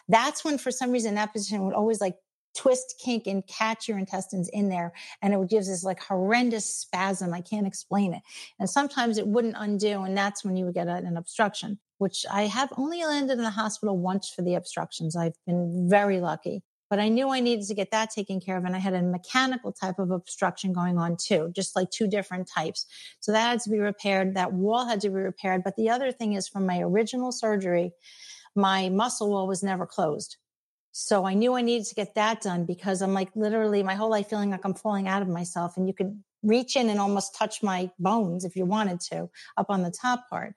that's 0.09 0.45
when 0.45 0.59
for 0.59 0.71
some 0.71 0.91
reason 0.91 1.15
that 1.15 1.33
position 1.33 1.65
would 1.65 1.75
always 1.75 2.01
like 2.01 2.17
twist 2.57 2.95
kink 3.03 3.27
and 3.27 3.47
catch 3.47 3.87
your 3.87 3.99
intestines 3.99 4.49
in 4.53 4.69
there 4.69 4.93
and 5.23 5.33
it 5.33 5.37
would 5.37 5.49
give 5.49 5.65
this 5.65 5.85
like 5.85 6.03
horrendous 6.03 6.65
spasm. 6.65 7.33
I 7.33 7.41
can't 7.41 7.67
explain 7.67 8.15
it. 8.15 8.23
And 8.59 8.69
sometimes 8.69 9.19
it 9.19 9.27
wouldn't 9.27 9.55
undo 9.57 10.03
and 10.03 10.17
that's 10.17 10.45
when 10.45 10.57
you 10.57 10.65
would 10.65 10.75
get 10.75 10.89
an 10.89 11.17
obstruction 11.17 11.79
which 11.99 12.25
i 12.31 12.43
have 12.43 12.73
only 12.77 13.05
landed 13.05 13.33
in 13.33 13.43
the 13.43 13.51
hospital 13.51 13.99
once 13.99 14.29
for 14.29 14.43
the 14.43 14.55
obstructions. 14.55 15.17
I've 15.17 15.37
been 15.47 15.89
very 15.89 16.21
lucky 16.21 16.63
but 16.91 16.99
I 16.99 17.09
knew 17.09 17.31
I 17.31 17.41
needed 17.41 17.67
to 17.67 17.75
get 17.75 17.91
that 17.91 18.11
taken 18.11 18.41
care 18.41 18.57
of. 18.57 18.65
And 18.65 18.75
I 18.75 18.79
had 18.79 18.95
a 18.95 19.03
mechanical 19.03 19.73
type 19.73 19.99
of 19.99 20.11
obstruction 20.11 20.73
going 20.73 20.99
on 20.99 21.17
too, 21.17 21.53
just 21.55 21.77
like 21.77 21.91
two 21.91 22.07
different 22.07 22.49
types. 22.49 22.87
So 23.21 23.33
that 23.33 23.51
had 23.51 23.61
to 23.61 23.71
be 23.71 23.79
repaired. 23.79 24.35
That 24.35 24.53
wall 24.53 24.87
had 24.87 25.01
to 25.03 25.09
be 25.09 25.17
repaired. 25.17 25.63
But 25.65 25.77
the 25.77 25.91
other 25.91 26.13
thing 26.13 26.35
is 26.35 26.49
from 26.49 26.67
my 26.67 26.81
original 26.81 27.33
surgery, 27.33 27.93
my 28.55 28.89
muscle 28.89 29.31
wall 29.31 29.47
was 29.47 29.63
never 29.63 29.87
closed. 29.87 30.37
So 30.93 31.25
I 31.25 31.35
knew 31.35 31.55
I 31.55 31.61
needed 31.61 31.87
to 31.89 31.95
get 31.95 32.15
that 32.15 32.41
done 32.41 32.65
because 32.65 33.03
I'm 33.03 33.13
like 33.13 33.29
literally 33.37 33.83
my 33.83 33.95
whole 33.95 34.11
life 34.11 34.31
feeling 34.31 34.51
like 34.51 34.65
I'm 34.65 34.75
falling 34.75 35.07
out 35.07 35.23
of 35.23 35.29
myself 35.29 35.77
and 35.77 35.87
you 35.87 35.95
could 35.95 36.21
reach 36.43 36.77
in 36.77 36.89
and 36.89 36.99
almost 36.99 37.37
touch 37.37 37.63
my 37.63 37.91
bones 37.99 38.45
if 38.45 38.57
you 38.57 38.65
wanted 38.65 39.01
to 39.13 39.29
up 39.57 39.67
on 39.69 39.83
the 39.83 39.91
top 39.91 40.29
part. 40.29 40.55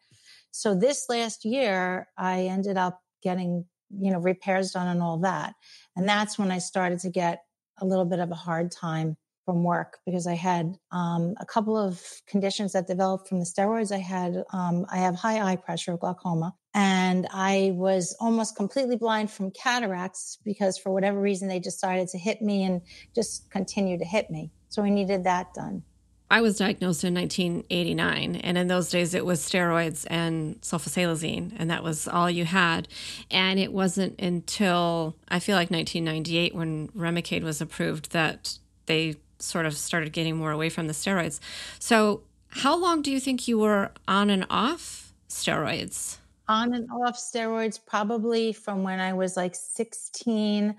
So 0.52 0.74
this 0.76 1.06
last 1.10 1.46
year, 1.46 2.08
I 2.18 2.44
ended 2.44 2.78
up 2.78 3.02
getting 3.24 3.66
you 3.98 4.12
know, 4.12 4.20
repairs 4.20 4.72
done 4.72 4.88
and 4.88 5.02
all 5.02 5.20
that. 5.20 5.54
And 5.96 6.08
that's 6.08 6.38
when 6.38 6.52
I 6.52 6.60
started 6.60 7.00
to 7.00 7.10
get 7.10 7.44
a 7.80 7.86
little 7.86 8.06
bit 8.06 8.20
of 8.20 8.32
a 8.32 8.36
hard 8.36 8.72
time 8.72 9.18
from 9.46 9.64
work 9.64 9.98
because 10.06 10.28
I 10.28 10.36
had 10.36 10.78
um, 10.92 11.34
a 11.40 11.46
couple 11.46 11.78
of 11.78 12.02
conditions 12.28 12.74
that 12.74 12.88
developed 12.88 13.28
from 13.28 13.40
the 13.40 13.46
steroids. 13.46 13.92
I 13.92 13.98
had 13.98 14.44
um, 14.54 14.86
I 14.92 14.98
have 14.98 15.16
high 15.16 15.42
eye 15.42 15.56
pressure, 15.56 15.98
glaucoma, 15.98 16.54
and 16.74 17.28
I 17.32 17.72
was 17.74 18.16
almost 18.20 18.56
completely 18.56 18.98
blind 18.98 19.32
from 19.32 19.52
cataracts 19.52 20.38
because 20.46 20.78
for 20.78 20.92
whatever 20.92 21.20
reason 21.20 21.48
they 21.48 21.60
decided 21.60 22.08
to 22.10 22.18
hit 22.18 22.42
me 22.42 22.64
and 22.64 22.82
just 23.16 23.50
continue 23.50 23.98
to 23.98 24.06
hit 24.06 24.30
me. 24.30 24.52
So 24.70 24.84
I 24.84 24.90
needed 24.90 25.24
that 25.26 25.54
done. 25.54 25.84
I 26.32 26.40
was 26.40 26.58
diagnosed 26.58 27.04
in 27.04 27.14
1989, 27.14 28.38
and 28.38 28.58
in 28.58 28.68
those 28.70 28.90
days 28.90 29.14
it 29.14 29.26
was 29.26 29.42
steroids 29.42 30.08
and 30.10 30.60
sulfasalazine, 30.62 31.52
and 31.58 31.70
that 31.70 31.84
was 31.84 32.08
all 32.08 32.30
you 32.30 32.46
had. 32.46 32.88
And 33.30 33.60
it 33.60 33.74
wasn't 33.74 34.18
until 34.18 35.18
I 35.28 35.40
feel 35.40 35.58
like 35.58 35.72
1998 35.72 36.56
when 36.56 36.88
Remicade 36.90 37.44
was 37.44 37.60
approved 37.60 38.14
that 38.14 38.58
they 38.86 39.18
sort 39.40 39.66
of 39.66 39.76
started 39.76 40.14
getting 40.14 40.38
more 40.38 40.52
away 40.52 40.70
from 40.70 40.88
the 40.88 40.94
steroids. 40.94 41.42
So, 41.80 42.24
how 42.48 42.78
long 42.78 43.02
do 43.02 43.12
you 43.12 43.20
think 43.20 43.50
you 43.50 43.60
were 43.60 43.92
on 44.08 44.30
and 44.30 44.46
off 44.50 45.14
steroids? 45.28 46.20
On 46.48 46.74
and 46.74 46.88
off 47.06 47.18
steroids, 47.18 47.78
probably 47.86 48.54
from 48.54 48.84
when 48.84 49.02
I 49.02 49.12
was 49.12 49.36
like 49.36 49.54
16 49.54 50.78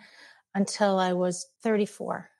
until 0.54 0.98
I 0.98 1.12
was 1.12 1.46
34. 1.62 2.30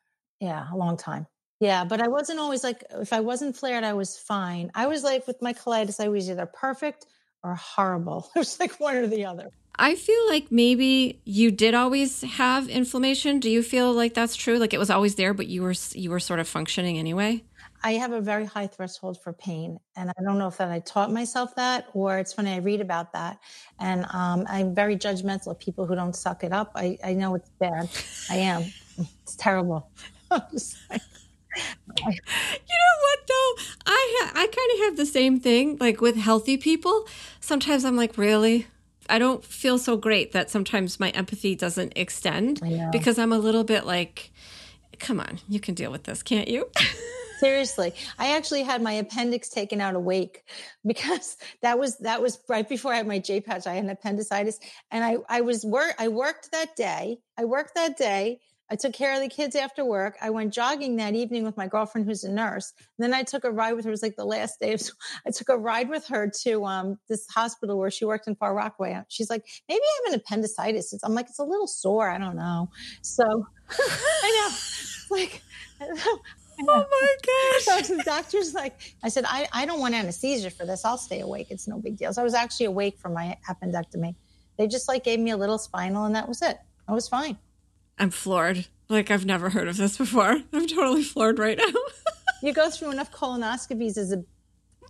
Yeah, 0.41 0.67
a 0.73 0.77
long 0.77 0.97
time. 0.97 1.27
Yeah, 1.63 1.85
but 1.85 2.01
I 2.01 2.09
wasn't 2.09 2.41
always 2.41 2.65
like, 2.65 2.83
if 2.91 3.13
I 3.13 3.21
wasn't 3.21 3.57
flared, 3.57 3.85
I 3.85 3.93
was 3.93 4.19
fine. 4.19 4.73
I 4.75 4.89
was 4.89 5.05
like, 5.05 5.29
with 5.29 5.41
my 5.41 5.53
colitis, 5.53 6.05
I 6.05 6.09
was 6.09 6.29
either 6.29 6.45
perfect 6.45 7.07
or 7.45 7.55
horrible. 7.55 8.29
It 8.35 8.41
was 8.41 8.59
like 8.59 8.81
one 8.81 8.97
or 8.97 9.07
the 9.07 9.25
other. 9.25 9.49
I 9.77 9.95
feel 9.95 10.29
like 10.29 10.51
maybe 10.51 11.21
you 11.25 11.53
did 11.53 11.75
always 11.75 12.23
have 12.23 12.69
inflammation. 12.69 13.39
Do 13.39 13.49
you 13.49 13.63
feel 13.63 13.93
like 13.93 14.13
that's 14.13 14.35
true? 14.35 14.59
Like 14.59 14.75
it 14.75 14.79
was 14.79 14.91
always 14.91 15.15
there, 15.15 15.35
but 15.35 15.47
you 15.47 15.63
were 15.63 15.75
you 15.93 16.11
were 16.11 16.19
sort 16.19 16.41
of 16.41 16.49
functioning 16.49 16.99
anyway. 16.99 17.45
I 17.85 17.93
have 17.93 18.11
a 18.11 18.21
very 18.21 18.45
high 18.45 18.67
threshold 18.67 19.23
for 19.23 19.33
pain, 19.33 19.79
and 19.95 20.11
I 20.11 20.23
don't 20.25 20.39
know 20.39 20.49
if 20.49 20.57
that 20.57 20.73
I 20.73 20.81
taught 20.81 21.13
myself 21.13 21.55
that 21.55 21.87
or 21.95 22.19
it's 22.19 22.33
funny 22.33 22.55
I 22.55 22.59
read 22.59 22.81
about 22.81 23.13
that. 23.13 23.39
And 23.79 24.05
um, 24.13 24.47
I'm 24.49 24.75
very 24.75 24.97
judgmental 24.97 25.53
of 25.53 25.61
people 25.61 25.87
who 25.87 25.95
don't 25.95 26.17
suck 26.17 26.43
it 26.43 26.53
up. 26.53 26.73
I, 26.75 26.99
I 27.05 27.13
know 27.15 27.37
it's 27.37 27.51
bad. 27.61 27.89
I 28.29 28.39
am. 28.39 28.65
It's 29.23 29.37
terrible. 29.37 29.89
you 31.99 32.05
know 32.05 32.97
what 33.03 33.19
though 33.29 33.55
i 33.87 34.17
ha- 34.21 34.33
i 34.35 34.47
kind 34.47 34.71
of 34.75 34.85
have 34.87 34.97
the 34.97 35.07
same 35.07 35.39
thing 35.39 35.77
like 35.79 36.01
with 36.01 36.17
healthy 36.17 36.57
people 36.57 37.07
sometimes 37.41 37.85
i'm 37.85 37.97
like 37.97 38.17
really 38.17 38.67
I 39.09 39.19
don't 39.19 39.45
feel 39.45 39.79
so 39.79 39.97
great 39.97 40.33
that 40.33 40.51
sometimes 40.51 41.01
my 41.01 41.11
empathy 41.11 41.55
doesn't 41.55 41.93
extend 41.97 42.61
because 42.93 43.19
I'm 43.19 43.33
a 43.33 43.39
little 43.39 43.65
bit 43.65 43.85
like, 43.85 44.31
come 44.99 45.21
on, 45.21 45.41
you 45.49 45.61
can 45.61 45.75
deal 45.75 45.91
with 45.91 46.05
this, 46.05 46.23
can't 46.23 46.49
you? 46.49 46.71
Seriously, 47.39 47.93
I 48.19 48.37
actually 48.37 48.63
had 48.63 48.81
my 48.83 48.93
appendix 48.93 49.49
taken 49.49 49.81
out 49.81 49.97
awake 49.97 50.45
because 50.87 51.37
that 51.61 51.79
was 51.79 51.99
that 51.99 52.23
was 52.23 52.39
right 52.49 52.69
before 52.69 52.93
I 52.93 52.99
had 52.99 53.07
my 53.09 53.19
J 53.19 53.41
pouch. 53.41 53.67
I 53.67 53.75
had 53.75 53.83
an 53.83 53.91
appendicitis, 53.91 54.61
and 54.93 55.03
I 55.05 55.17
I 55.29 55.41
was 55.41 55.65
work 55.65 55.95
I 55.99 56.07
worked 56.07 56.53
that 56.53 56.77
day. 56.77 57.19
I 57.37 57.45
worked 57.45 57.75
that 57.75 57.99
day 57.99 58.39
I 58.73 58.75
took 58.75 58.95
care 58.95 59.13
of 59.13 59.21
the 59.21 59.29
kids 59.29 59.55
after 59.55 59.85
work. 59.85 60.17
I 60.23 60.31
went 60.31 60.55
jogging 60.55 60.97
that 60.97 61.15
evening 61.15 61.45
with 61.45 61.59
my 61.59 61.67
girlfriend 61.67 62.07
who's 62.07 62.25
a 62.25 62.33
nurse. 62.33 62.73
And 62.79 63.05
then 63.05 63.13
I 63.13 63.23
took 63.23 63.45
a 63.45 63.51
ride 63.51 63.75
with 63.75 63.85
her. 63.85 63.91
It 63.91 63.93
was 63.93 64.03
like 64.03 64.17
the 64.17 64.25
last 64.25 64.61
day. 64.61 64.73
Of, 64.73 64.81
school. 64.81 64.99
I 65.27 65.31
took 65.31 65.51
a 65.51 65.59
ride 65.59 65.91
with 65.91 66.07
her 66.07 66.33
to 66.45 66.65
um, 66.65 66.99
this 67.07 67.27
hospital 67.29 67.79
where 67.79 67.91
she 67.91 68.07
worked 68.07 68.29
in 68.29 68.35
Far 68.35 68.55
Rockaway. 68.55 68.99
She's 69.09 69.29
like, 69.29 69.45
maybe 69.69 69.83
I 69.83 70.01
have 70.07 70.15
an 70.15 70.21
appendicitis. 70.21 70.95
I'm 71.05 71.15
like, 71.15 71.29
it's 71.29 71.39
a 71.39 71.45
little 71.45 71.67
sore. 71.67 72.09
I 72.09 72.17
don't 72.17 72.35
know. 72.35 72.71
So 73.03 73.25
I 73.71 74.49
know. 74.51 74.57
Like, 75.11 75.43
Oh 75.83 76.19
my 76.67 77.17
gosh. 77.27 77.85
So 77.85 77.97
the 77.97 78.03
doctor's 78.03 78.55
like, 78.55 78.95
I 79.03 79.11
said, 79.11 79.27
I, 79.29 79.47
I 79.53 79.67
don't 79.67 79.81
want 79.81 79.95
anesthesia 79.95 80.49
for 80.49 80.65
this. 80.65 80.87
I'll 80.87 80.97
stay 80.97 81.21
awake. 81.21 81.49
It's 81.51 81.69
no 81.69 81.79
big 81.79 81.99
deal. 81.99 82.15
So 82.15 82.23
I 82.23 82.25
was 82.25 82.33
actually 82.33 82.67
awake 82.67 82.97
for 82.99 83.11
my 83.11 83.37
appendectomy. 83.47 84.15
They 84.57 84.69
just 84.69 84.89
like 84.89 85.05
gave 85.05 85.21
me 85.21 85.33
a 85.33 85.37
little 85.37 85.59
spinal 85.59 86.07
and 86.07 86.15
that 86.17 86.27
was 86.27 86.41
it. 86.41 86.57
I 86.89 86.93
was 86.93 87.09
fine. 87.09 87.37
I'm 87.99 88.11
floored. 88.11 88.67
Like 88.89 89.11
I've 89.11 89.25
never 89.25 89.51
heard 89.51 89.69
of 89.69 89.77
this 89.77 89.97
before. 89.97 90.43
I'm 90.53 90.67
totally 90.67 91.03
floored 91.03 91.39
right 91.39 91.59
now. 91.59 91.81
you 92.43 92.53
go 92.53 92.71
through 92.71 92.91
enough 92.91 93.13
colonoscopies 93.13 93.97
as 93.97 94.13
a 94.13 94.25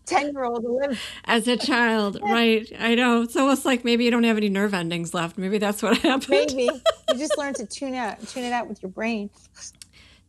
10 0.06 0.32
year 0.32 0.44
old 0.44 0.62
to 0.62 0.72
live. 0.72 1.00
As 1.24 1.46
a 1.46 1.56
child, 1.56 2.18
yeah. 2.20 2.32
right. 2.32 2.72
I 2.78 2.94
know. 2.94 3.22
It's 3.22 3.36
almost 3.36 3.64
like 3.64 3.84
maybe 3.84 4.04
you 4.04 4.10
don't 4.10 4.24
have 4.24 4.36
any 4.36 4.48
nerve 4.48 4.74
endings 4.74 5.14
left. 5.14 5.38
Maybe 5.38 5.58
that's 5.58 5.82
what 5.82 5.98
happened. 5.98 6.28
Maybe. 6.30 6.64
You 6.64 7.18
just 7.18 7.38
learn 7.38 7.54
to 7.54 7.66
tune 7.66 7.94
out, 7.94 8.26
tune 8.26 8.44
it 8.44 8.52
out 8.52 8.68
with 8.68 8.82
your 8.82 8.90
brain. 8.90 9.30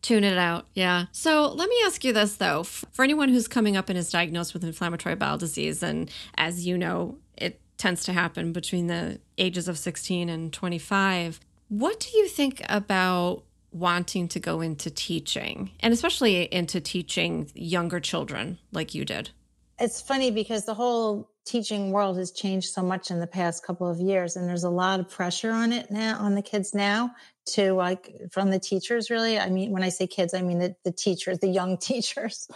Tune 0.02 0.24
it 0.24 0.38
out. 0.38 0.68
Yeah. 0.74 1.06
So 1.14 1.48
let 1.54 1.70
me 1.70 1.78
ask 1.86 2.04
you 2.04 2.12
this 2.14 2.36
though. 2.36 2.64
For 2.64 3.04
anyone 3.04 3.30
who's 3.30 3.48
coming 3.48 3.78
up 3.78 3.90
and 3.90 3.98
is 3.98 4.10
diagnosed 4.10 4.54
with 4.54 4.64
inflammatory 4.64 5.16
bowel 5.16 5.38
disease, 5.38 5.82
and 5.82 6.12
as 6.36 6.68
you 6.68 6.78
know, 6.78 7.18
it 7.38 7.60
tends 7.78 8.04
to 8.06 8.14
happen 8.14 8.52
between 8.52 8.88
the 8.88 9.20
ages 9.38 9.68
of 9.68 9.78
16 9.78 10.30
and 10.30 10.52
25. 10.52 11.40
What 11.74 12.00
do 12.00 12.16
you 12.16 12.28
think 12.28 12.62
about 12.70 13.46
wanting 13.72 14.28
to 14.28 14.40
go 14.40 14.62
into 14.62 14.92
teaching 14.92 15.72
and 15.80 15.92
especially 15.92 16.44
into 16.44 16.80
teaching 16.80 17.50
younger 17.56 18.00
children 18.00 18.60
like 18.72 18.94
you 18.94 19.06
did? 19.06 19.32
It's 19.80 20.00
funny 20.00 20.30
because 20.30 20.66
the 20.66 20.76
whole 20.76 21.32
teaching 21.48 21.92
world 21.92 22.20
has 22.20 22.32
changed 22.32 22.70
so 22.70 22.84
much 22.84 23.10
in 23.10 23.20
the 23.20 23.26
past 23.26 23.66
couple 23.66 23.90
of 23.90 24.00
years 24.00 24.36
and 24.36 24.48
there's 24.48 24.64
a 24.64 24.70
lot 24.70 25.00
of 25.00 25.10
pressure 25.10 25.50
on 25.50 25.72
it 25.72 25.90
now 25.90 26.16
on 26.20 26.36
the 26.36 26.44
kids 26.44 26.76
now 26.76 27.10
to 27.48 27.74
like 27.74 28.14
from 28.32 28.52
the 28.52 28.60
teachers 28.60 29.10
really 29.10 29.38
i 29.38 29.50
mean 29.50 29.72
when 29.72 29.84
i 29.84 29.90
say 29.90 30.08
kids 30.08 30.34
i 30.34 30.42
mean 30.42 30.60
the, 30.60 30.74
the 30.86 30.92
teachers 30.92 31.40
the 31.40 31.48
young 31.48 31.78
teachers 31.90 32.48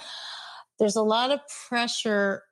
there's 0.79 0.95
a 0.95 1.01
lot 1.01 1.31
of 1.31 1.39
pressure 1.67 2.43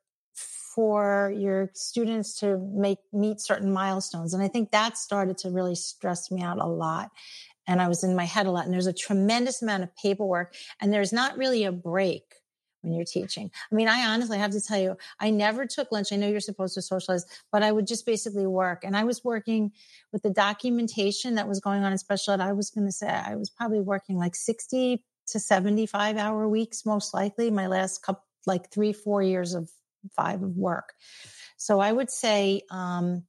for 0.76 1.34
your 1.36 1.72
students 1.74 2.38
to 2.42 2.58
make 2.58 3.00
meet 3.14 3.40
certain 3.40 3.72
milestones. 3.72 4.34
And 4.34 4.44
I 4.44 4.50
think 4.50 4.72
that 4.72 4.98
started 4.98 5.38
to 5.40 5.50
really 5.50 5.76
stress 5.76 6.30
me 6.30 6.42
out 6.42 6.60
a 6.60 6.68
lot. 6.68 7.12
And 7.66 7.82
I 7.82 7.88
was 7.88 8.04
in 8.04 8.16
my 8.16 8.26
head 8.26 8.46
a 8.46 8.52
lot. 8.52 8.66
And 8.66 8.74
there's 8.74 8.86
a 8.86 8.94
tremendous 8.94 9.62
amount 9.62 9.84
of 9.84 9.96
paperwork 9.96 10.54
and 10.82 10.92
there's 10.92 11.14
not 11.14 11.38
really 11.38 11.64
a 11.64 11.72
break 11.72 12.24
when 12.82 12.94
you're 12.94 13.06
teaching. 13.06 13.50
I 13.72 13.76
mean, 13.76 13.88
I 13.88 14.06
honestly 14.06 14.38
have 14.38 14.52
to 14.52 14.62
tell 14.62 14.78
you, 14.78 14.96
I 15.20 15.32
never 15.32 15.66
took 15.66 15.92
lunch. 15.92 16.12
I 16.12 16.18
know 16.18 16.28
you're 16.28 16.40
supposed 16.40 16.76
to 16.76 16.82
socialize, 16.82 17.26
but 17.52 17.64
I 17.64 17.72
would 17.72 17.88
just 17.88 18.06
basically 18.06 18.46
work. 18.46 18.84
And 18.84 18.96
I 18.96 19.06
was 19.06 19.24
working 19.24 19.72
with 20.12 20.22
the 20.22 20.30
documentation 20.30 21.36
that 21.36 21.48
was 21.48 21.60
going 21.60 21.84
on 21.84 21.92
in 21.92 21.98
special 21.98 22.34
ed. 22.34 22.42
I 22.42 22.54
was 22.54 22.70
going 22.70 22.86
to 22.86 22.92
say 22.92 23.08
I 23.08 23.36
was 23.36 23.50
probably 23.50 23.80
working 23.80 24.18
like 24.18 24.36
60 24.36 25.04
to 25.30 25.40
75 25.40 26.18
hour 26.18 26.48
weeks, 26.48 26.86
most 26.86 27.14
likely 27.14 27.50
my 27.50 27.66
last 27.66 28.04
couple, 28.04 28.24
like 28.46 28.70
three, 28.72 28.94
four 28.94 29.24
years 29.24 29.56
of 29.56 29.72
five 30.16 30.44
of 30.44 30.56
work. 30.56 30.94
So 31.58 31.80
I 31.80 31.92
would 31.92 32.10
say 32.10 32.62
um, 32.70 33.24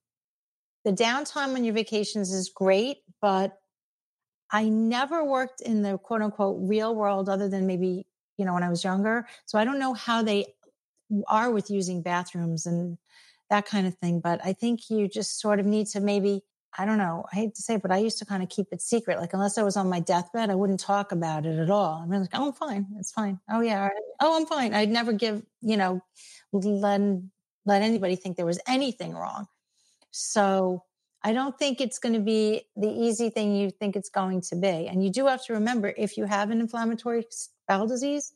the 0.85 0.93
downtime 0.93 1.55
on 1.55 1.65
your 1.65 1.75
vacations 1.75 2.33
is 2.33 2.51
great, 2.55 2.99
but 3.21 3.59
I 4.51 4.69
never 4.69 5.25
worked 5.25 5.61
in 5.61 5.83
the 5.83 5.99
quote 5.99 6.23
unquote 6.23 6.59
real 6.61 6.95
world 6.95 7.29
other 7.29 7.49
than 7.49 7.67
maybe, 7.67 8.07
you 8.37 8.45
know, 8.45 8.55
when 8.55 8.63
I 8.63 8.71
was 8.71 8.85
younger. 8.85 9.27
So 9.47 9.59
I 9.59 9.65
don't 9.65 9.79
know 9.79 9.95
how 9.95 10.23
they 10.23 10.47
are 11.29 11.51
with 11.51 11.71
using 11.71 12.03
bathrooms 12.03 12.67
and 12.67 12.99
that 13.51 13.67
kind 13.67 13.87
of 13.87 13.97
thing. 13.99 14.21
But 14.21 14.41
I 14.45 14.53
think 14.53 14.91
you 14.91 15.09
just 15.09 15.41
sort 15.41 15.61
of 15.61 15.67
need 15.67 15.89
to 15.89 16.01
maybe 16.01 16.43
I 16.79 16.85
don't 16.85 16.99
know. 16.99 17.25
I 17.33 17.37
hate 17.37 17.55
to 17.55 17.63
say 17.63 17.75
it, 17.77 17.83
but 17.83 17.91
I 17.91 17.99
used 17.99 18.19
to 18.19 18.27
kind 18.27 18.43
of 18.43 18.51
keep 18.51 18.67
it 18.71 18.83
secret. 18.83 19.19
Like 19.19 19.33
unless 19.33 19.57
I 19.57 19.63
was 19.63 19.79
on 19.79 19.89
my 19.89 20.01
deathbed, 20.01 20.51
I 20.51 20.55
wouldn't 20.55 20.81
talk 20.81 21.11
about 21.11 21.47
it 21.47 21.59
at 21.59 21.71
all. 21.71 22.03
I'm 22.03 22.11
like, 22.11 22.29
oh, 22.35 22.49
I'm 22.49 22.53
fine. 22.53 22.87
It's 22.99 23.13
fine. 23.13 23.41
Oh 23.51 23.61
yeah. 23.61 23.89
Oh, 24.21 24.37
I'm 24.37 24.47
fine. 24.47 24.75
I'd 24.75 24.91
never 24.91 25.13
give, 25.13 25.43
you 25.63 25.79
know, 25.79 26.03
let 26.53 27.01
let 27.65 27.83
anybody 27.83 28.17
think 28.17 28.37
there 28.37 28.47
was 28.47 28.61
anything 28.67 29.15
wrong. 29.15 29.47
So 30.11 30.85
I 31.23 31.33
don't 31.33 31.59
think 31.59 31.81
it's 31.81 31.99
going 31.99 32.15
to 32.15 32.21
be 32.21 32.63
the 32.77 32.89
easy 32.89 33.31
thing 33.31 33.57
you 33.57 33.71
think 33.71 33.97
it's 33.97 34.09
going 34.09 34.41
to 34.43 34.57
be. 34.57 34.87
And 34.87 35.03
you 35.03 35.11
do 35.11 35.27
have 35.27 35.45
to 35.47 35.55
remember 35.55 35.93
if 35.97 36.17
you 36.17 36.25
have 36.25 36.51
an 36.51 36.61
inflammatory 36.61 37.25
bowel 37.67 37.89
disease, 37.89 38.33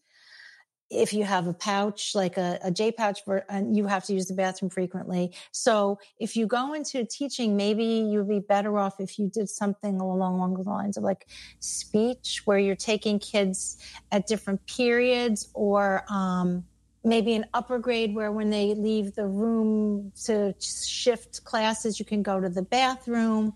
if 0.90 1.12
you 1.12 1.22
have 1.22 1.46
a 1.46 1.52
pouch 1.52 2.16
like 2.16 2.36
a, 2.36 2.58
a 2.64 2.70
J 2.72 2.90
pouch, 2.90 3.20
and 3.48 3.76
you 3.76 3.86
have 3.86 4.04
to 4.06 4.12
use 4.12 4.26
the 4.26 4.34
bathroom 4.34 4.70
frequently. 4.70 5.32
So 5.52 6.00
if 6.18 6.34
you 6.34 6.48
go 6.48 6.72
into 6.72 7.04
teaching, 7.04 7.56
maybe 7.56 7.84
you'd 7.84 8.28
be 8.28 8.40
better 8.40 8.76
off 8.76 8.98
if 8.98 9.16
you 9.16 9.30
did 9.32 9.48
something 9.48 10.00
along 10.00 10.34
along 10.34 10.54
the 10.54 10.68
lines 10.68 10.96
of 10.96 11.04
like 11.04 11.28
speech, 11.60 12.42
where 12.44 12.58
you're 12.58 12.74
taking 12.74 13.20
kids 13.20 13.78
at 14.10 14.26
different 14.26 14.66
periods, 14.66 15.48
or 15.54 16.04
um, 16.10 16.64
maybe 17.04 17.34
an 17.34 17.46
upper 17.54 17.78
grade 17.78 18.14
where 18.14 18.30
when 18.30 18.50
they 18.50 18.74
leave 18.74 19.14
the 19.14 19.26
room 19.26 20.12
to 20.24 20.54
shift 20.60 21.44
classes, 21.44 21.98
you 21.98 22.04
can 22.04 22.22
go 22.22 22.40
to 22.40 22.48
the 22.48 22.62
bathroom. 22.62 23.54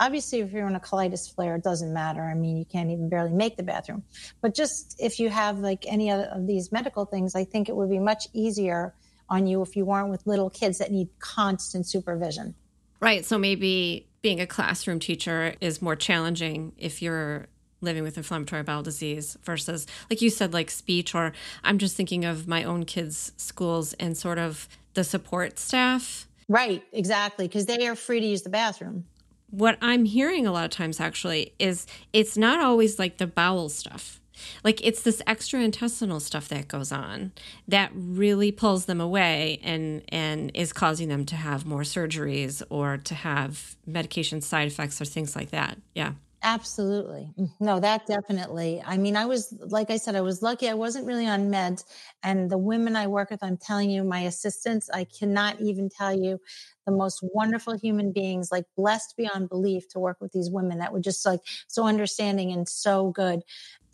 Obviously 0.00 0.40
if 0.40 0.50
you're 0.52 0.66
in 0.66 0.74
a 0.74 0.80
colitis 0.80 1.32
flare 1.32 1.56
it 1.56 1.62
doesn't 1.62 1.92
matter. 1.92 2.22
I 2.22 2.34
mean 2.34 2.56
you 2.56 2.64
can't 2.64 2.90
even 2.90 3.08
barely 3.08 3.32
make 3.32 3.56
the 3.56 3.62
bathroom. 3.62 4.02
But 4.40 4.54
just 4.54 4.96
if 4.98 5.20
you 5.20 5.30
have 5.30 5.58
like 5.58 5.84
any 5.86 6.10
of 6.10 6.46
these 6.46 6.72
medical 6.72 7.04
things 7.04 7.36
i 7.36 7.44
think 7.44 7.68
it 7.68 7.76
would 7.76 7.90
be 7.90 8.00
much 8.00 8.26
easier 8.32 8.94
on 9.32 9.46
you 9.46 9.62
if 9.62 9.74
you 9.76 9.84
weren't 9.84 10.10
with 10.10 10.26
little 10.26 10.50
kids 10.50 10.78
that 10.78 10.92
need 10.92 11.08
constant 11.18 11.86
supervision. 11.86 12.54
Right. 13.00 13.24
So 13.24 13.38
maybe 13.38 14.06
being 14.20 14.40
a 14.40 14.46
classroom 14.46 15.00
teacher 15.00 15.54
is 15.60 15.82
more 15.82 15.96
challenging 15.96 16.72
if 16.76 17.02
you're 17.02 17.48
living 17.82 18.02
with 18.02 18.16
inflammatory 18.16 18.62
bowel 18.62 18.82
disease 18.82 19.36
versus 19.42 19.86
like 20.08 20.22
you 20.22 20.30
said 20.30 20.52
like 20.52 20.70
speech 20.70 21.14
or 21.14 21.32
i'm 21.64 21.78
just 21.78 21.96
thinking 21.96 22.24
of 22.24 22.48
my 22.48 22.64
own 22.64 22.84
kids 22.84 23.32
schools 23.36 23.92
and 23.94 24.16
sort 24.16 24.38
of 24.38 24.68
the 24.94 25.04
support 25.04 25.58
staff. 25.58 26.28
Right 26.48 26.82
exactly 26.92 27.48
because 27.48 27.66
they 27.66 27.86
are 27.86 27.96
free 27.96 28.20
to 28.20 28.26
use 28.26 28.42
the 28.42 28.50
bathroom. 28.50 29.06
What 29.50 29.78
i'm 29.80 30.04
hearing 30.04 30.46
a 30.46 30.52
lot 30.52 30.64
of 30.64 30.70
times 30.70 31.00
actually 31.00 31.54
is 31.58 31.86
it's 32.12 32.36
not 32.36 32.60
always 32.60 32.98
like 32.98 33.18
the 33.18 33.26
bowel 33.26 33.68
stuff. 33.68 34.20
Like 34.64 34.84
it's 34.84 35.02
this 35.02 35.22
extra 35.26 35.60
intestinal 35.60 36.18
stuff 36.18 36.48
that 36.48 36.68
goes 36.68 36.90
on 36.90 37.32
that 37.68 37.90
really 37.94 38.50
pulls 38.50 38.86
them 38.86 39.00
away 39.00 39.60
and 39.62 40.02
and 40.08 40.50
is 40.54 40.72
causing 40.72 41.08
them 41.08 41.24
to 41.26 41.36
have 41.36 41.64
more 41.64 41.82
surgeries 41.82 42.62
or 42.70 42.98
to 42.98 43.14
have 43.14 43.76
medication 43.86 44.40
side 44.40 44.68
effects 44.68 45.00
or 45.00 45.04
things 45.04 45.36
like 45.36 45.50
that. 45.50 45.78
Yeah 45.94 46.12
Absolutely. 46.44 47.30
Mm, 47.38 47.50
no, 47.60 47.78
that 47.78 48.04
definitely. 48.06 48.82
I 48.84 48.96
mean, 48.96 49.16
I 49.16 49.26
was, 49.26 49.54
like 49.60 49.90
I 49.90 49.96
said, 49.96 50.16
I 50.16 50.20
was 50.22 50.42
lucky. 50.42 50.68
I 50.68 50.74
wasn't 50.74 51.06
really 51.06 51.26
on 51.26 51.50
meds. 51.52 51.84
And 52.24 52.50
the 52.50 52.58
women 52.58 52.96
I 52.96 53.06
work 53.06 53.30
with, 53.30 53.44
I'm 53.44 53.56
telling 53.56 53.90
you, 53.90 54.02
my 54.02 54.20
assistants, 54.22 54.90
I 54.92 55.04
cannot 55.04 55.60
even 55.60 55.88
tell 55.88 56.12
you 56.12 56.40
the 56.84 56.92
most 56.92 57.20
wonderful 57.22 57.78
human 57.78 58.10
beings, 58.10 58.50
like 58.50 58.64
blessed 58.76 59.14
beyond 59.16 59.50
belief 59.50 59.88
to 59.90 60.00
work 60.00 60.16
with 60.20 60.32
these 60.32 60.50
women 60.50 60.78
that 60.78 60.92
were 60.92 60.98
just 61.00 61.24
like 61.24 61.40
so 61.68 61.86
understanding 61.86 62.50
and 62.50 62.68
so 62.68 63.10
good. 63.12 63.42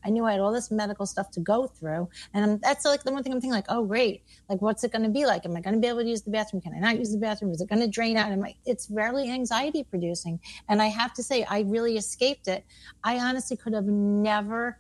I 0.05 0.11
knew 0.11 0.25
I 0.25 0.33
had 0.33 0.41
all 0.41 0.53
this 0.53 0.71
medical 0.71 1.07
stuff 1.07 1.31
to 1.33 1.41
go 1.41 1.67
through. 1.67 2.09
And 2.33 2.45
I'm, 2.45 2.59
that's 2.59 2.85
like 2.85 3.03
the 3.03 3.13
one 3.13 3.23
thing 3.23 3.33
I'm 3.33 3.41
thinking 3.41 3.55
like, 3.55 3.67
oh, 3.69 3.85
great. 3.85 4.23
Like, 4.49 4.63
what's 4.63 4.85
it 4.85 4.93
going 4.93 5.03
to 5.03 5.11
be 5.11 5.27
like? 5.27 5.45
Am 5.45 5.57
I 5.57 5.61
going 5.61 5.75
to 5.75 5.81
be 5.81 5.89
able 5.89 6.03
to 6.03 6.09
use 6.09 6.23
the 6.23 6.31
bathroom? 6.31 6.63
Can 6.63 6.73
I 6.75 6.79
not 6.79 6.99
use 6.99 7.11
the 7.11 7.19
bathroom? 7.19 7.51
Is 7.53 7.61
it 7.61 7.69
going 7.69 7.81
to 7.81 7.89
drain 7.89 8.17
out? 8.17 8.31
Am 8.31 8.45
I, 8.45 8.55
it's 8.65 8.89
rarely 8.91 9.31
anxiety 9.31 9.83
producing. 9.83 10.41
And 10.69 10.81
I 10.81 10.87
have 10.87 11.13
to 11.15 11.23
say, 11.23 11.45
I 11.45 11.61
really 11.63 11.97
escaped 11.97 12.47
it. 12.47 12.65
I 13.03 13.19
honestly 13.19 13.57
could 13.57 13.75
have 13.75 13.87
never, 13.87 14.79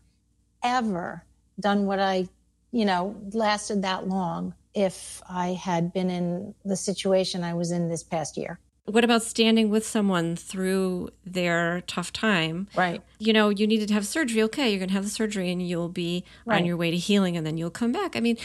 ever 0.62 1.24
done 1.58 1.86
what 1.86 1.98
I, 1.98 2.28
you 2.70 2.84
know, 2.84 3.16
lasted 3.32 3.82
that 3.82 4.06
long 4.06 4.54
if 4.74 5.20
I 5.28 5.54
had 5.54 5.92
been 5.92 6.10
in 6.10 6.54
the 6.64 6.76
situation 6.76 7.42
I 7.42 7.54
was 7.54 7.72
in 7.72 7.88
this 7.88 8.04
past 8.04 8.36
year 8.36 8.60
what 8.88 9.04
about 9.04 9.22
standing 9.22 9.70
with 9.70 9.86
someone 9.86 10.36
through 10.36 11.10
their 11.24 11.82
tough 11.86 12.12
time? 12.12 12.68
Right. 12.74 13.02
You 13.18 13.32
know, 13.32 13.50
you 13.50 13.66
needed 13.66 13.88
to 13.88 13.94
have 13.94 14.06
surgery. 14.06 14.42
Okay, 14.44 14.70
you're 14.70 14.78
going 14.78 14.88
to 14.88 14.94
have 14.94 15.04
the 15.04 15.10
surgery 15.10 15.50
and 15.50 15.66
you'll 15.66 15.88
be 15.88 16.24
right. 16.46 16.58
on 16.58 16.66
your 16.66 16.76
way 16.76 16.90
to 16.90 16.96
healing 16.96 17.36
and 17.36 17.46
then 17.46 17.58
you'll 17.58 17.70
come 17.70 17.92
back. 17.92 18.16
I 18.16 18.20
mean, 18.20 18.38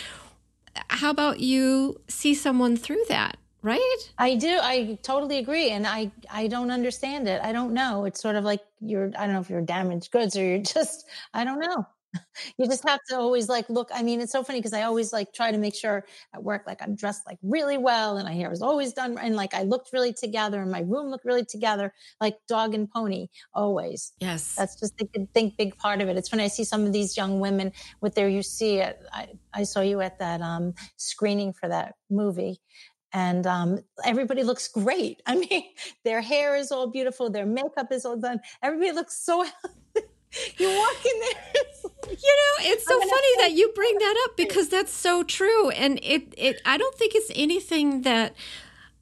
how 0.89 1.09
about 1.09 1.39
you 1.39 1.99
see 2.07 2.33
someone 2.33 2.77
through 2.77 3.03
that? 3.09 3.37
Right? 3.61 4.11
I 4.17 4.35
do. 4.35 4.59
I 4.61 4.99
totally 5.03 5.37
agree. 5.37 5.69
And 5.69 5.87
I, 5.87 6.11
I 6.29 6.47
don't 6.47 6.69
understand 6.69 7.29
it. 7.29 7.41
I 7.41 7.53
don't 7.53 7.73
know. 7.73 8.03
It's 8.03 8.21
sort 8.21 8.35
of 8.35 8.43
like 8.43 8.59
you're, 8.81 9.11
I 9.17 9.25
don't 9.25 9.35
know 9.35 9.39
if 9.39 9.49
you're 9.49 9.61
damaged 9.61 10.11
goods 10.11 10.35
or 10.35 10.43
you're 10.43 10.57
just, 10.75 11.07
I 11.33 11.45
don't 11.45 11.59
know. 11.59 11.87
You 12.57 12.65
just 12.67 12.87
have 12.87 12.99
to 13.09 13.17
always 13.17 13.49
like 13.49 13.69
look. 13.69 13.89
I 13.93 14.03
mean, 14.03 14.21
it's 14.21 14.31
so 14.31 14.43
funny 14.43 14.59
because 14.59 14.73
I 14.73 14.83
always 14.83 15.13
like 15.13 15.33
try 15.33 15.51
to 15.51 15.57
make 15.57 15.75
sure 15.75 16.05
at 16.33 16.43
work, 16.43 16.63
like 16.67 16.81
I'm 16.81 16.95
dressed 16.95 17.25
like 17.25 17.37
really 17.41 17.77
well 17.77 18.17
and 18.17 18.27
my 18.27 18.33
hair 18.33 18.51
is 18.51 18.61
always 18.61 18.93
done. 18.93 19.17
And 19.17 19.35
like 19.35 19.53
I 19.53 19.63
looked 19.63 19.93
really 19.93 20.13
together 20.13 20.61
and 20.61 20.71
my 20.71 20.81
room 20.81 21.07
looked 21.07 21.25
really 21.25 21.45
together, 21.45 21.93
like 22.19 22.37
dog 22.47 22.73
and 22.73 22.89
pony 22.89 23.27
always. 23.53 24.13
Yes. 24.19 24.55
That's 24.55 24.79
just 24.79 24.97
the 24.97 25.27
think 25.33 25.57
big 25.57 25.77
part 25.77 26.01
of 26.01 26.09
it. 26.09 26.17
It's 26.17 26.29
funny. 26.29 26.43
I 26.43 26.47
see 26.47 26.63
some 26.63 26.85
of 26.85 26.93
these 26.93 27.17
young 27.17 27.39
women 27.39 27.71
with 28.01 28.15
their, 28.15 28.29
you 28.29 28.43
see 28.43 28.77
it. 28.77 28.99
I, 29.11 29.29
I 29.53 29.63
saw 29.63 29.81
you 29.81 30.01
at 30.01 30.19
that 30.19 30.41
um, 30.41 30.73
screening 30.97 31.53
for 31.53 31.69
that 31.69 31.95
movie 32.09 32.59
and 33.13 33.45
um, 33.45 33.79
everybody 34.03 34.43
looks 34.43 34.67
great. 34.67 35.21
I 35.27 35.35
mean, 35.35 35.63
their 36.03 36.21
hair 36.21 36.55
is 36.55 36.71
all 36.71 36.87
beautiful, 36.87 37.29
their 37.29 37.45
makeup 37.45 37.91
is 37.91 38.05
all 38.05 38.17
done. 38.17 38.39
Everybody 38.61 38.91
looks 38.91 39.23
so 39.23 39.43
you 40.57 40.67
walk 40.67 41.05
in 41.05 41.19
there. 41.21 41.63
You 42.07 42.13
know, 42.13 42.71
it's 42.71 42.85
so 42.85 42.99
funny 42.99 43.33
that 43.39 43.51
you 43.53 43.71
bring 43.75 43.97
that 43.97 44.25
up 44.25 44.37
because 44.37 44.69
that's 44.69 44.93
so 44.93 45.23
true. 45.23 45.69
And 45.71 45.99
it, 46.03 46.33
it, 46.37 46.61
I 46.65 46.77
don't 46.77 46.95
think 46.95 47.15
it's 47.15 47.31
anything 47.35 48.01
that 48.03 48.35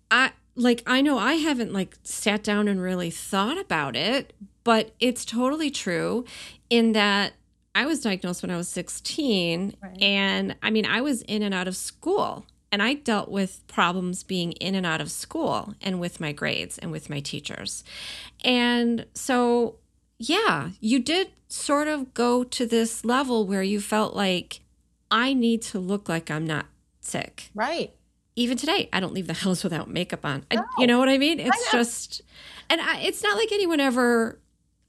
I 0.09 0.31
like. 0.55 0.83
I 0.85 1.01
know 1.01 1.17
I 1.17 1.33
haven't 1.33 1.73
like 1.73 1.97
sat 2.03 2.43
down 2.43 2.67
and 2.67 2.81
really 2.81 3.11
thought 3.11 3.57
about 3.57 3.95
it, 3.95 4.33
but 4.63 4.93
it's 4.99 5.25
totally 5.25 5.71
true 5.71 6.25
in 6.69 6.93
that 6.93 7.33
I 7.73 7.85
was 7.85 8.01
diagnosed 8.01 8.41
when 8.41 8.51
I 8.51 8.57
was 8.57 8.67
16. 8.69 9.75
Right. 9.81 10.01
And 10.01 10.55
I 10.61 10.69
mean, 10.71 10.85
I 10.85 11.01
was 11.01 11.21
in 11.23 11.41
and 11.41 11.53
out 11.53 11.67
of 11.67 11.75
school 11.75 12.45
and 12.71 12.81
I 12.81 12.93
dealt 12.93 13.29
with 13.29 13.65
problems 13.67 14.23
being 14.23 14.53
in 14.53 14.75
and 14.75 14.85
out 14.85 15.01
of 15.01 15.11
school 15.11 15.75
and 15.81 15.99
with 15.99 16.19
my 16.19 16.31
grades 16.31 16.77
and 16.77 16.91
with 16.91 17.09
my 17.09 17.19
teachers. 17.19 17.83
And 18.43 19.05
so 19.13 19.75
yeah, 20.29 20.69
you 20.79 20.99
did 20.99 21.31
sort 21.47 21.87
of 21.87 22.13
go 22.13 22.43
to 22.43 22.65
this 22.65 23.03
level 23.03 23.45
where 23.45 23.63
you 23.63 23.81
felt 23.81 24.15
like 24.15 24.61
I 25.09 25.33
need 25.33 25.61
to 25.63 25.79
look 25.79 26.07
like 26.07 26.29
I'm 26.29 26.45
not 26.45 26.67
sick. 27.01 27.49
Right. 27.53 27.93
Even 28.35 28.57
today, 28.57 28.87
I 28.93 28.99
don't 28.99 29.13
leave 29.13 29.27
the 29.27 29.33
house 29.45 29.63
without 29.63 29.89
makeup 29.89 30.25
on. 30.25 30.45
No. 30.53 30.61
I, 30.61 30.65
you 30.77 30.87
know 30.87 30.99
what 30.99 31.09
I 31.09 31.17
mean? 31.17 31.39
It's 31.39 31.49
I 31.49 31.71
just, 31.71 32.21
and 32.69 32.79
I, 32.79 32.99
it's 32.99 33.23
not 33.23 33.35
like 33.35 33.51
anyone 33.51 33.79
ever 33.79 34.39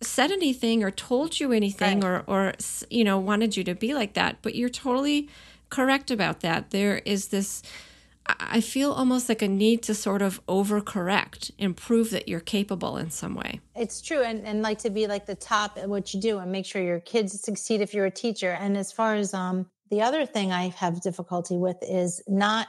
said 0.00 0.30
anything 0.30 0.84
or 0.84 0.90
told 0.90 1.40
you 1.40 1.52
anything 1.52 2.00
right. 2.00 2.22
or, 2.26 2.48
or, 2.48 2.52
you 2.90 3.04
know, 3.04 3.18
wanted 3.18 3.56
you 3.56 3.64
to 3.64 3.74
be 3.74 3.94
like 3.94 4.14
that. 4.14 4.38
But 4.42 4.54
you're 4.54 4.68
totally 4.68 5.28
correct 5.70 6.10
about 6.10 6.40
that. 6.40 6.70
There 6.70 6.98
is 6.98 7.28
this 7.28 7.62
I 8.26 8.60
feel 8.60 8.92
almost 8.92 9.28
like 9.28 9.42
a 9.42 9.48
need 9.48 9.82
to 9.84 9.94
sort 9.94 10.22
of 10.22 10.44
overcorrect 10.46 11.50
and 11.58 11.76
prove 11.76 12.10
that 12.10 12.28
you're 12.28 12.40
capable 12.40 12.96
in 12.96 13.10
some 13.10 13.34
way. 13.34 13.60
It's 13.74 14.00
true. 14.00 14.22
And, 14.22 14.46
and 14.46 14.62
like 14.62 14.78
to 14.78 14.90
be 14.90 15.06
like 15.06 15.26
the 15.26 15.34
top 15.34 15.78
at 15.78 15.88
what 15.88 16.12
you 16.14 16.20
do 16.20 16.38
and 16.38 16.52
make 16.52 16.66
sure 16.66 16.82
your 16.82 17.00
kids 17.00 17.40
succeed 17.40 17.80
if 17.80 17.94
you're 17.94 18.06
a 18.06 18.10
teacher. 18.10 18.50
And 18.50 18.76
as 18.76 18.92
far 18.92 19.14
as 19.14 19.34
um, 19.34 19.66
the 19.90 20.02
other 20.02 20.24
thing 20.26 20.52
I 20.52 20.68
have 20.68 21.00
difficulty 21.00 21.56
with 21.56 21.76
is 21.82 22.22
not 22.28 22.68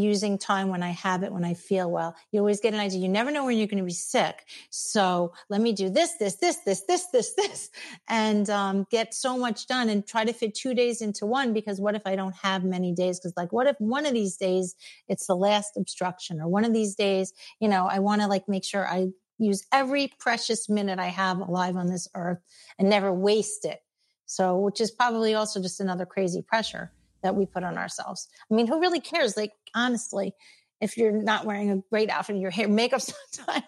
using 0.00 0.38
time 0.38 0.68
when 0.68 0.82
I 0.82 0.90
have 0.90 1.22
it, 1.22 1.32
when 1.32 1.44
I 1.44 1.54
feel 1.54 1.90
well. 1.90 2.16
You 2.32 2.40
always 2.40 2.60
get 2.60 2.74
an 2.74 2.80
idea. 2.80 3.00
You 3.00 3.08
never 3.08 3.30
know 3.30 3.44
when 3.44 3.56
you're 3.56 3.66
going 3.66 3.78
to 3.78 3.84
be 3.84 3.92
sick. 3.92 4.44
So 4.70 5.32
let 5.48 5.60
me 5.60 5.72
do 5.72 5.88
this, 5.88 6.14
this, 6.14 6.36
this, 6.36 6.56
this, 6.64 6.82
this, 6.82 7.06
this, 7.12 7.34
this, 7.34 7.70
and 8.08 8.48
um, 8.50 8.86
get 8.90 9.14
so 9.14 9.38
much 9.38 9.66
done 9.66 9.88
and 9.88 10.06
try 10.06 10.24
to 10.24 10.32
fit 10.32 10.54
two 10.54 10.74
days 10.74 11.00
into 11.00 11.26
one 11.26 11.52
because 11.52 11.80
what 11.80 11.94
if 11.94 12.02
I 12.06 12.16
don't 12.16 12.34
have 12.36 12.64
many 12.64 12.92
days? 12.92 13.20
Because 13.20 13.34
like, 13.36 13.52
what 13.52 13.66
if 13.66 13.76
one 13.78 14.06
of 14.06 14.14
these 14.14 14.36
days 14.36 14.74
it's 15.08 15.26
the 15.26 15.36
last 15.36 15.76
obstruction 15.76 16.40
or 16.40 16.48
one 16.48 16.64
of 16.64 16.72
these 16.72 16.94
days, 16.94 17.32
you 17.60 17.68
know, 17.68 17.86
I 17.86 18.00
want 18.00 18.20
to 18.22 18.26
like 18.26 18.48
make 18.48 18.64
sure 18.64 18.86
I 18.86 19.08
use 19.38 19.66
every 19.72 20.12
precious 20.18 20.68
minute 20.68 20.98
I 20.98 21.06
have 21.06 21.40
alive 21.40 21.76
on 21.76 21.86
this 21.86 22.08
earth 22.14 22.38
and 22.78 22.88
never 22.88 23.12
waste 23.12 23.64
it. 23.64 23.80
So, 24.26 24.58
which 24.58 24.80
is 24.80 24.90
probably 24.90 25.34
also 25.34 25.60
just 25.60 25.80
another 25.80 26.06
crazy 26.06 26.42
pressure 26.42 26.90
that 27.24 27.34
we 27.34 27.46
put 27.46 27.64
on 27.64 27.76
ourselves. 27.76 28.28
I 28.50 28.54
mean, 28.54 28.68
who 28.68 28.80
really 28.80 29.00
cares? 29.00 29.36
Like, 29.36 29.52
honestly, 29.74 30.32
if 30.80 30.96
you're 30.96 31.10
not 31.10 31.44
wearing 31.44 31.70
a 31.70 31.82
great 31.90 32.10
outfit 32.10 32.34
and 32.34 32.42
your 32.42 32.52
hair 32.52 32.68
makeup's 32.68 33.12
time. 33.32 33.62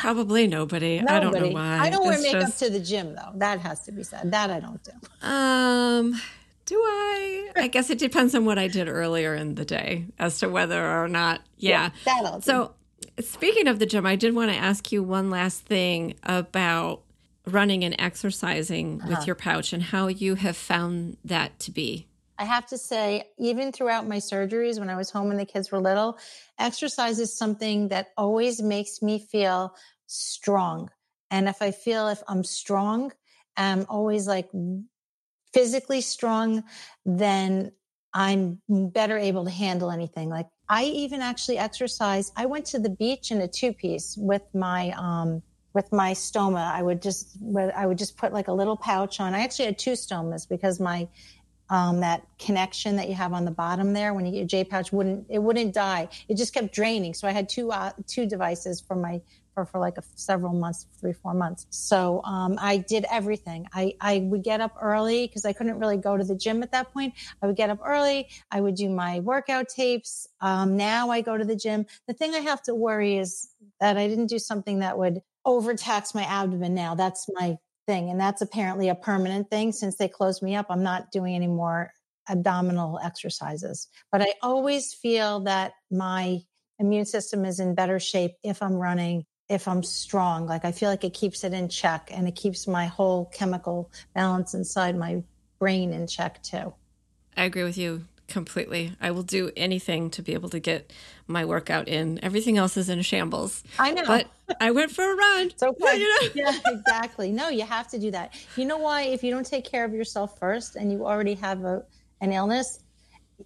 Probably 0.00 0.46
nobody. 0.46 1.00
nobody. 1.00 1.16
I 1.16 1.20
don't 1.20 1.32
know 1.32 1.48
why. 1.48 1.78
I 1.78 1.90
don't 1.90 2.06
wear 2.06 2.20
makeup 2.20 2.42
just... 2.42 2.58
to 2.60 2.70
the 2.70 2.78
gym 2.78 3.14
though. 3.14 3.32
That 3.36 3.58
has 3.60 3.84
to 3.84 3.92
be 3.92 4.02
said. 4.02 4.30
That 4.30 4.50
I 4.50 4.60
don't 4.60 4.80
do. 4.84 5.26
Um, 5.26 6.20
do 6.66 6.76
I? 6.76 7.50
I 7.56 7.68
guess 7.68 7.88
it 7.88 7.98
depends 7.98 8.34
on 8.34 8.44
what 8.44 8.58
I 8.58 8.68
did 8.68 8.88
earlier 8.88 9.34
in 9.34 9.54
the 9.54 9.64
day 9.64 10.06
as 10.18 10.38
to 10.40 10.48
whether 10.48 10.86
or 10.86 11.08
not. 11.08 11.40
Yeah. 11.56 11.90
yeah 12.06 12.22
that 12.22 12.44
so, 12.44 12.74
speaking 13.20 13.68
of 13.68 13.78
the 13.78 13.86
gym, 13.86 14.04
I 14.04 14.16
did 14.16 14.34
want 14.34 14.50
to 14.50 14.56
ask 14.56 14.92
you 14.92 15.02
one 15.02 15.30
last 15.30 15.62
thing 15.62 16.14
about 16.22 17.02
running 17.48 17.84
and 17.84 17.94
exercising 17.98 19.00
uh-huh. 19.00 19.10
with 19.10 19.26
your 19.26 19.36
pouch 19.36 19.72
and 19.72 19.82
how 19.82 20.06
you 20.06 20.34
have 20.36 20.56
found 20.56 21.16
that 21.24 21.58
to 21.60 21.70
be. 21.70 22.06
I 22.38 22.44
have 22.44 22.66
to 22.66 22.78
say, 22.78 23.24
even 23.38 23.72
throughout 23.72 24.06
my 24.06 24.18
surgeries, 24.18 24.78
when 24.78 24.88
I 24.88 24.96
was 24.96 25.10
home 25.10 25.32
and 25.32 25.40
the 25.40 25.44
kids 25.44 25.72
were 25.72 25.80
little, 25.80 26.18
exercise 26.58 27.18
is 27.18 27.36
something 27.36 27.88
that 27.88 28.10
always 28.16 28.62
makes 28.62 29.02
me 29.02 29.18
feel 29.18 29.74
strong. 30.06 30.88
And 31.30 31.48
if 31.48 31.60
I 31.60 31.72
feel 31.72 32.08
if 32.08 32.22
I'm 32.28 32.44
strong, 32.44 33.12
I'm 33.56 33.86
always 33.88 34.28
like 34.28 34.48
physically 35.52 36.00
strong, 36.00 36.62
then 37.04 37.72
I'm 38.14 38.60
better 38.68 39.18
able 39.18 39.44
to 39.44 39.50
handle 39.50 39.90
anything. 39.90 40.28
Like 40.28 40.46
I 40.68 40.84
even 40.84 41.20
actually 41.20 41.58
exercise. 41.58 42.30
I 42.36 42.46
went 42.46 42.66
to 42.66 42.78
the 42.78 42.90
beach 42.90 43.32
in 43.32 43.40
a 43.40 43.48
two 43.48 43.72
piece 43.72 44.16
with 44.16 44.42
my, 44.54 44.92
um, 44.96 45.42
with 45.74 45.92
my 45.92 46.12
stoma, 46.12 46.72
I 46.72 46.82
would 46.82 47.02
just 47.02 47.36
I 47.74 47.86
would 47.86 47.98
just 47.98 48.16
put 48.16 48.32
like 48.32 48.48
a 48.48 48.52
little 48.52 48.76
pouch 48.76 49.20
on. 49.20 49.34
I 49.34 49.40
actually 49.40 49.66
had 49.66 49.78
two 49.78 49.92
stomas 49.92 50.48
because 50.48 50.80
my 50.80 51.08
um, 51.70 52.00
that 52.00 52.26
connection 52.38 52.96
that 52.96 53.08
you 53.08 53.14
have 53.14 53.32
on 53.32 53.44
the 53.44 53.50
bottom 53.50 53.92
there 53.92 54.14
when 54.14 54.24
you 54.24 54.32
get 54.32 54.38
your 54.38 54.46
J 54.46 54.64
pouch 54.64 54.92
wouldn't 54.92 55.26
it 55.28 55.42
wouldn't 55.42 55.74
die. 55.74 56.08
It 56.28 56.36
just 56.36 56.54
kept 56.54 56.72
draining. 56.74 57.14
So 57.14 57.28
I 57.28 57.32
had 57.32 57.48
two 57.48 57.70
uh, 57.70 57.92
two 58.06 58.26
devices 58.26 58.80
for 58.80 58.96
my 58.96 59.20
for 59.54 59.66
for 59.66 59.78
like 59.78 59.98
a, 59.98 60.02
several 60.14 60.52
months, 60.54 60.86
three 60.98 61.12
four 61.12 61.34
months. 61.34 61.66
So 61.70 62.22
um, 62.24 62.56
I 62.60 62.78
did 62.78 63.04
everything. 63.10 63.66
I 63.74 63.94
I 64.00 64.20
would 64.30 64.42
get 64.42 64.60
up 64.60 64.74
early 64.80 65.26
because 65.26 65.44
I 65.44 65.52
couldn't 65.52 65.78
really 65.78 65.98
go 65.98 66.16
to 66.16 66.24
the 66.24 66.34
gym 66.34 66.62
at 66.62 66.72
that 66.72 66.92
point. 66.92 67.14
I 67.42 67.46
would 67.46 67.56
get 67.56 67.68
up 67.68 67.80
early. 67.84 68.28
I 68.50 68.60
would 68.60 68.74
do 68.74 68.88
my 68.88 69.20
workout 69.20 69.68
tapes. 69.68 70.28
Um, 70.40 70.76
now 70.76 71.10
I 71.10 71.20
go 71.20 71.36
to 71.36 71.44
the 71.44 71.56
gym. 71.56 71.86
The 72.06 72.14
thing 72.14 72.34
I 72.34 72.40
have 72.40 72.62
to 72.62 72.74
worry 72.74 73.18
is 73.18 73.50
that 73.80 73.98
I 73.98 74.08
didn't 74.08 74.26
do 74.26 74.38
something 74.38 74.78
that 74.78 74.96
would 74.96 75.20
overtax 75.48 76.14
my 76.14 76.24
abdomen. 76.24 76.74
Now 76.74 76.94
that's 76.94 77.26
my 77.32 77.56
thing, 77.86 78.10
and 78.10 78.20
that's 78.20 78.42
apparently 78.42 78.90
a 78.90 78.94
permanent 78.94 79.50
thing 79.50 79.72
since 79.72 79.96
they 79.96 80.08
closed 80.08 80.42
me 80.42 80.54
up. 80.54 80.66
I'm 80.68 80.82
not 80.82 81.10
doing 81.10 81.34
any 81.34 81.46
more 81.46 81.90
abdominal 82.28 83.00
exercises. 83.02 83.88
But 84.12 84.22
I 84.22 84.34
always 84.42 84.92
feel 84.92 85.40
that 85.40 85.72
my 85.90 86.40
immune 86.78 87.06
system 87.06 87.46
is 87.46 87.58
in 87.58 87.74
better 87.74 87.98
shape 87.98 88.32
if 88.44 88.62
I'm 88.62 88.74
running, 88.74 89.24
if 89.48 89.66
I'm 89.66 89.82
strong. 89.82 90.46
Like 90.46 90.66
I 90.66 90.72
feel 90.72 90.90
like 90.90 91.04
it 91.04 91.14
keeps 91.14 91.42
it 91.42 91.54
in 91.54 91.70
check 91.70 92.10
and 92.12 92.28
it 92.28 92.36
keeps 92.36 92.68
my 92.68 92.86
whole 92.86 93.24
chemical 93.26 93.90
balance 94.14 94.52
inside 94.52 94.96
my 94.96 95.22
brain 95.58 95.94
in 95.94 96.06
check 96.06 96.42
too. 96.42 96.74
I 97.36 97.44
agree 97.44 97.64
with 97.64 97.78
you 97.78 98.04
completely. 98.28 98.92
I 99.00 99.10
will 99.10 99.22
do 99.22 99.50
anything 99.56 100.10
to 100.10 100.22
be 100.22 100.34
able 100.34 100.50
to 100.50 100.60
get 100.60 100.92
my 101.26 101.44
workout 101.44 101.88
in. 101.88 102.22
Everything 102.22 102.56
else 102.58 102.76
is 102.76 102.88
in 102.88 103.02
shambles. 103.02 103.64
I 103.78 103.90
know. 103.90 104.04
But 104.06 104.28
I 104.60 104.70
went 104.70 104.92
for 104.92 105.10
a 105.10 105.16
run. 105.16 105.46
It's 105.48 105.62
okay. 105.62 105.98
You 105.98 106.44
know? 106.44 106.50
yeah, 106.50 106.58
exactly. 106.66 107.32
No, 107.32 107.48
you 107.48 107.64
have 107.64 107.88
to 107.88 107.98
do 107.98 108.10
that. 108.12 108.34
You 108.56 108.66
know 108.66 108.78
why? 108.78 109.02
If 109.02 109.24
you 109.24 109.30
don't 109.30 109.46
take 109.46 109.64
care 109.64 109.84
of 109.84 109.92
yourself 109.92 110.38
first 110.38 110.76
and 110.76 110.92
you 110.92 111.06
already 111.06 111.34
have 111.34 111.64
a 111.64 111.84
an 112.20 112.32
illness, 112.32 112.80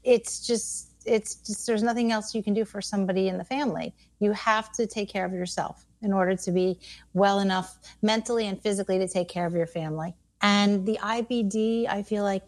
it's 0.03 0.47
just 0.47 0.91
it's 1.05 1.37
just 1.37 1.67
there's 1.67 1.83
nothing 1.83 2.13
else 2.13 2.35
you 2.35 2.43
can 2.43 2.55
do 2.55 2.65
for 2.65 2.81
somebody 2.81 3.29
in 3.29 3.39
the 3.39 3.45
family. 3.45 3.95
You 4.21 4.33
have 4.33 4.73
to 4.73 4.87
take 4.87 5.09
care 5.09 5.25
of 5.25 5.33
yourself 5.33 5.85
in 6.01 6.13
order 6.13 6.37
to 6.37 6.51
be 6.51 6.79
well 7.15 7.41
enough 7.41 7.79
mentally 8.03 8.47
and 8.47 8.61
physically 8.61 8.99
to 8.99 9.09
take 9.09 9.29
care 9.29 9.47
of 9.47 9.55
your 9.55 9.67
family. 9.67 10.15
And 10.43 10.85
the 10.85 10.99
IBD, 11.01 11.89
I 11.89 12.03
feel 12.03 12.25
like 12.25 12.43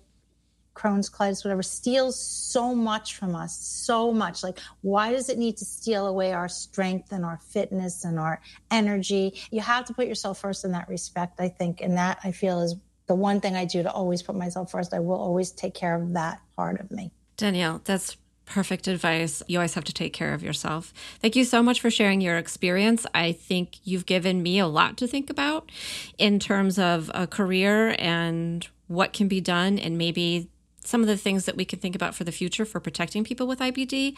Crohn's 0.74 1.08
colitis, 1.08 1.44
whatever, 1.44 1.62
steals 1.62 2.20
so 2.20 2.74
much 2.74 3.16
from 3.16 3.34
us, 3.34 3.56
so 3.56 4.12
much. 4.12 4.42
Like, 4.42 4.58
why 4.82 5.12
does 5.12 5.28
it 5.28 5.38
need 5.38 5.56
to 5.58 5.64
steal 5.64 6.06
away 6.06 6.32
our 6.32 6.48
strength 6.48 7.12
and 7.12 7.24
our 7.24 7.38
fitness 7.38 8.04
and 8.04 8.18
our 8.18 8.40
energy? 8.70 9.40
You 9.50 9.60
have 9.60 9.84
to 9.86 9.94
put 9.94 10.06
yourself 10.06 10.40
first 10.40 10.64
in 10.64 10.72
that 10.72 10.88
respect, 10.88 11.40
I 11.40 11.48
think. 11.48 11.80
And 11.80 11.96
that 11.96 12.18
I 12.24 12.32
feel 12.32 12.60
is 12.60 12.76
the 13.06 13.14
one 13.14 13.40
thing 13.40 13.54
I 13.54 13.64
do 13.64 13.82
to 13.82 13.92
always 13.92 14.22
put 14.22 14.34
myself 14.34 14.70
first. 14.70 14.92
I 14.92 15.00
will 15.00 15.20
always 15.20 15.50
take 15.50 15.74
care 15.74 15.94
of 15.94 16.14
that 16.14 16.40
part 16.56 16.80
of 16.80 16.90
me. 16.90 17.12
Danielle, 17.36 17.80
that's 17.84 18.16
perfect 18.46 18.88
advice. 18.88 19.42
You 19.46 19.58
always 19.58 19.74
have 19.74 19.84
to 19.84 19.92
take 19.92 20.12
care 20.12 20.34
of 20.34 20.42
yourself. 20.42 20.92
Thank 21.20 21.36
you 21.36 21.44
so 21.44 21.62
much 21.62 21.80
for 21.80 21.90
sharing 21.90 22.20
your 22.20 22.36
experience. 22.36 23.06
I 23.14 23.32
think 23.32 23.78
you've 23.84 24.06
given 24.06 24.42
me 24.42 24.58
a 24.58 24.66
lot 24.66 24.96
to 24.98 25.06
think 25.06 25.30
about 25.30 25.70
in 26.18 26.38
terms 26.38 26.78
of 26.78 27.10
a 27.14 27.26
career 27.26 27.94
and 27.98 28.66
what 28.86 29.12
can 29.12 29.28
be 29.28 29.40
done 29.40 29.78
and 29.78 29.96
maybe 29.96 30.50
some 30.84 31.00
of 31.00 31.06
the 31.06 31.16
things 31.16 31.46
that 31.46 31.56
we 31.56 31.64
can 31.64 31.78
think 31.78 31.94
about 31.94 32.14
for 32.14 32.24
the 32.24 32.32
future 32.32 32.64
for 32.64 32.80
protecting 32.80 33.24
people 33.24 33.46
with 33.46 33.58
IBD 33.58 34.16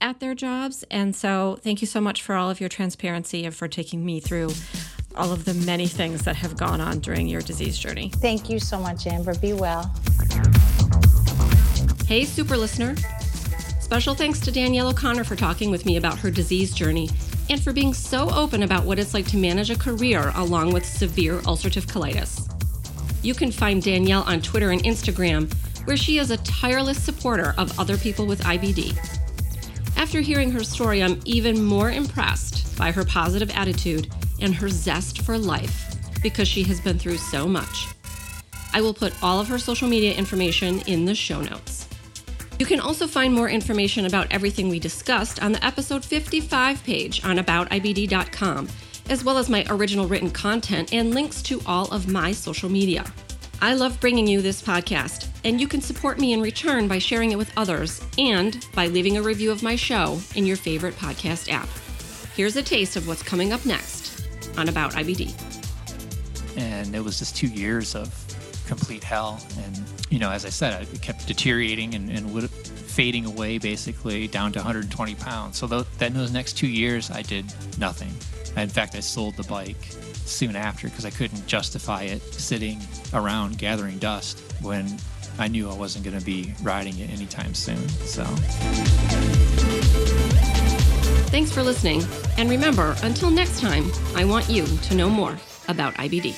at 0.00 0.20
their 0.20 0.34
jobs. 0.34 0.84
And 0.90 1.14
so, 1.14 1.58
thank 1.62 1.80
you 1.80 1.86
so 1.86 2.00
much 2.00 2.22
for 2.22 2.34
all 2.34 2.50
of 2.50 2.60
your 2.60 2.68
transparency 2.68 3.44
and 3.44 3.54
for 3.54 3.68
taking 3.68 4.04
me 4.04 4.20
through 4.20 4.50
all 5.16 5.32
of 5.32 5.44
the 5.44 5.54
many 5.54 5.86
things 5.86 6.24
that 6.24 6.36
have 6.36 6.56
gone 6.56 6.80
on 6.80 7.00
during 7.00 7.26
your 7.26 7.40
disease 7.40 7.78
journey. 7.78 8.10
Thank 8.16 8.48
you 8.48 8.58
so 8.58 8.78
much, 8.78 9.06
Amber. 9.06 9.34
Be 9.38 9.52
well. 9.52 9.92
Hey, 12.06 12.24
super 12.24 12.56
listener. 12.56 12.94
Special 13.80 14.14
thanks 14.14 14.38
to 14.40 14.50
Danielle 14.50 14.88
O'Connor 14.88 15.24
for 15.24 15.34
talking 15.36 15.70
with 15.70 15.86
me 15.86 15.96
about 15.96 16.18
her 16.18 16.30
disease 16.30 16.74
journey 16.74 17.08
and 17.50 17.62
for 17.62 17.72
being 17.72 17.94
so 17.94 18.30
open 18.30 18.62
about 18.62 18.84
what 18.84 18.98
it's 18.98 19.14
like 19.14 19.26
to 19.28 19.36
manage 19.36 19.70
a 19.70 19.78
career 19.78 20.30
along 20.34 20.72
with 20.72 20.84
severe 20.84 21.38
ulcerative 21.40 21.86
colitis. 21.86 22.44
You 23.22 23.34
can 23.34 23.50
find 23.50 23.82
Danielle 23.82 24.22
on 24.22 24.40
Twitter 24.40 24.70
and 24.70 24.82
Instagram, 24.84 25.52
where 25.84 25.96
she 25.96 26.18
is 26.18 26.30
a 26.30 26.36
tireless 26.38 27.02
supporter 27.02 27.54
of 27.58 27.78
other 27.78 27.96
people 27.96 28.26
with 28.26 28.42
IBD. 28.42 28.96
After 29.96 30.20
hearing 30.20 30.50
her 30.52 30.62
story, 30.62 31.02
I'm 31.02 31.20
even 31.24 31.62
more 31.62 31.90
impressed 31.90 32.76
by 32.78 32.92
her 32.92 33.04
positive 33.04 33.50
attitude 33.50 34.08
and 34.40 34.54
her 34.54 34.68
zest 34.68 35.22
for 35.22 35.36
life 35.36 35.96
because 36.22 36.48
she 36.48 36.62
has 36.64 36.80
been 36.80 36.98
through 36.98 37.18
so 37.18 37.46
much. 37.46 37.88
I 38.72 38.80
will 38.80 38.94
put 38.94 39.20
all 39.22 39.40
of 39.40 39.48
her 39.48 39.58
social 39.58 39.88
media 39.88 40.14
information 40.14 40.80
in 40.86 41.04
the 41.04 41.14
show 41.14 41.40
notes. 41.40 41.88
You 42.58 42.66
can 42.66 42.80
also 42.80 43.06
find 43.06 43.32
more 43.32 43.48
information 43.48 44.06
about 44.06 44.32
everything 44.32 44.68
we 44.68 44.80
discussed 44.80 45.42
on 45.42 45.52
the 45.52 45.64
episode 45.64 46.04
55 46.04 46.82
page 46.84 47.24
on 47.24 47.38
aboutibd.com, 47.38 48.68
as 49.08 49.24
well 49.24 49.38
as 49.38 49.48
my 49.48 49.64
original 49.68 50.06
written 50.06 50.30
content 50.30 50.92
and 50.92 51.14
links 51.14 51.40
to 51.42 51.60
all 51.66 51.86
of 51.92 52.08
my 52.08 52.32
social 52.32 52.68
media. 52.68 53.04
I 53.60 53.74
love 53.74 54.00
bringing 54.00 54.28
you 54.28 54.40
this 54.40 54.62
podcast, 54.62 55.26
and 55.44 55.60
you 55.60 55.66
can 55.66 55.80
support 55.80 56.20
me 56.20 56.32
in 56.32 56.40
return 56.40 56.86
by 56.86 57.00
sharing 57.00 57.32
it 57.32 57.38
with 57.38 57.50
others 57.56 58.00
and 58.16 58.64
by 58.72 58.86
leaving 58.86 59.16
a 59.16 59.22
review 59.22 59.50
of 59.50 59.64
my 59.64 59.74
show 59.74 60.20
in 60.36 60.46
your 60.46 60.56
favorite 60.56 60.94
podcast 60.94 61.50
app. 61.50 61.68
Here's 62.36 62.54
a 62.54 62.62
taste 62.62 62.94
of 62.94 63.08
what's 63.08 63.24
coming 63.24 63.52
up 63.52 63.66
next 63.66 64.24
on 64.56 64.68
About 64.68 64.92
IBD. 64.92 65.34
And 66.56 66.94
it 66.94 67.00
was 67.00 67.18
just 67.18 67.34
two 67.34 67.48
years 67.48 67.96
of 67.96 68.14
complete 68.68 69.02
hell. 69.02 69.40
And, 69.64 69.82
you 70.08 70.20
know, 70.20 70.30
as 70.30 70.44
I 70.44 70.50
said, 70.50 70.82
it 70.82 71.02
kept 71.02 71.26
deteriorating 71.26 71.96
and, 71.96 72.10
and 72.10 72.32
would, 72.32 72.48
fading 72.48 73.26
away 73.26 73.58
basically 73.58 74.28
down 74.28 74.52
to 74.52 74.60
120 74.60 75.16
pounds. 75.16 75.58
So 75.58 75.66
th- 75.66 75.84
that 75.98 76.14
those 76.14 76.30
next 76.30 76.52
two 76.52 76.68
years, 76.68 77.10
I 77.10 77.22
did 77.22 77.44
nothing. 77.76 78.14
In 78.56 78.68
fact, 78.68 78.94
I 78.94 79.00
sold 79.00 79.34
the 79.34 79.42
bike 79.44 79.94
soon 80.28 80.56
after 80.56 80.88
because 80.88 81.04
I 81.04 81.10
couldn't 81.10 81.46
justify 81.46 82.02
it 82.02 82.22
sitting 82.34 82.80
around 83.14 83.58
gathering 83.58 83.98
dust 83.98 84.40
when 84.60 84.98
I 85.38 85.48
knew 85.48 85.68
I 85.70 85.74
wasn't 85.74 86.04
going 86.04 86.18
to 86.18 86.24
be 86.24 86.52
riding 86.62 86.98
it 86.98 87.10
anytime 87.10 87.54
soon. 87.54 87.88
So. 87.88 88.24
Thanks 91.30 91.52
for 91.52 91.62
listening. 91.62 92.02
And 92.36 92.50
remember, 92.50 92.96
until 93.02 93.30
next 93.30 93.60
time, 93.60 93.90
I 94.16 94.24
want 94.24 94.48
you 94.48 94.66
to 94.66 94.94
know 94.94 95.08
more 95.08 95.36
about 95.68 95.94
IBD. 95.94 96.34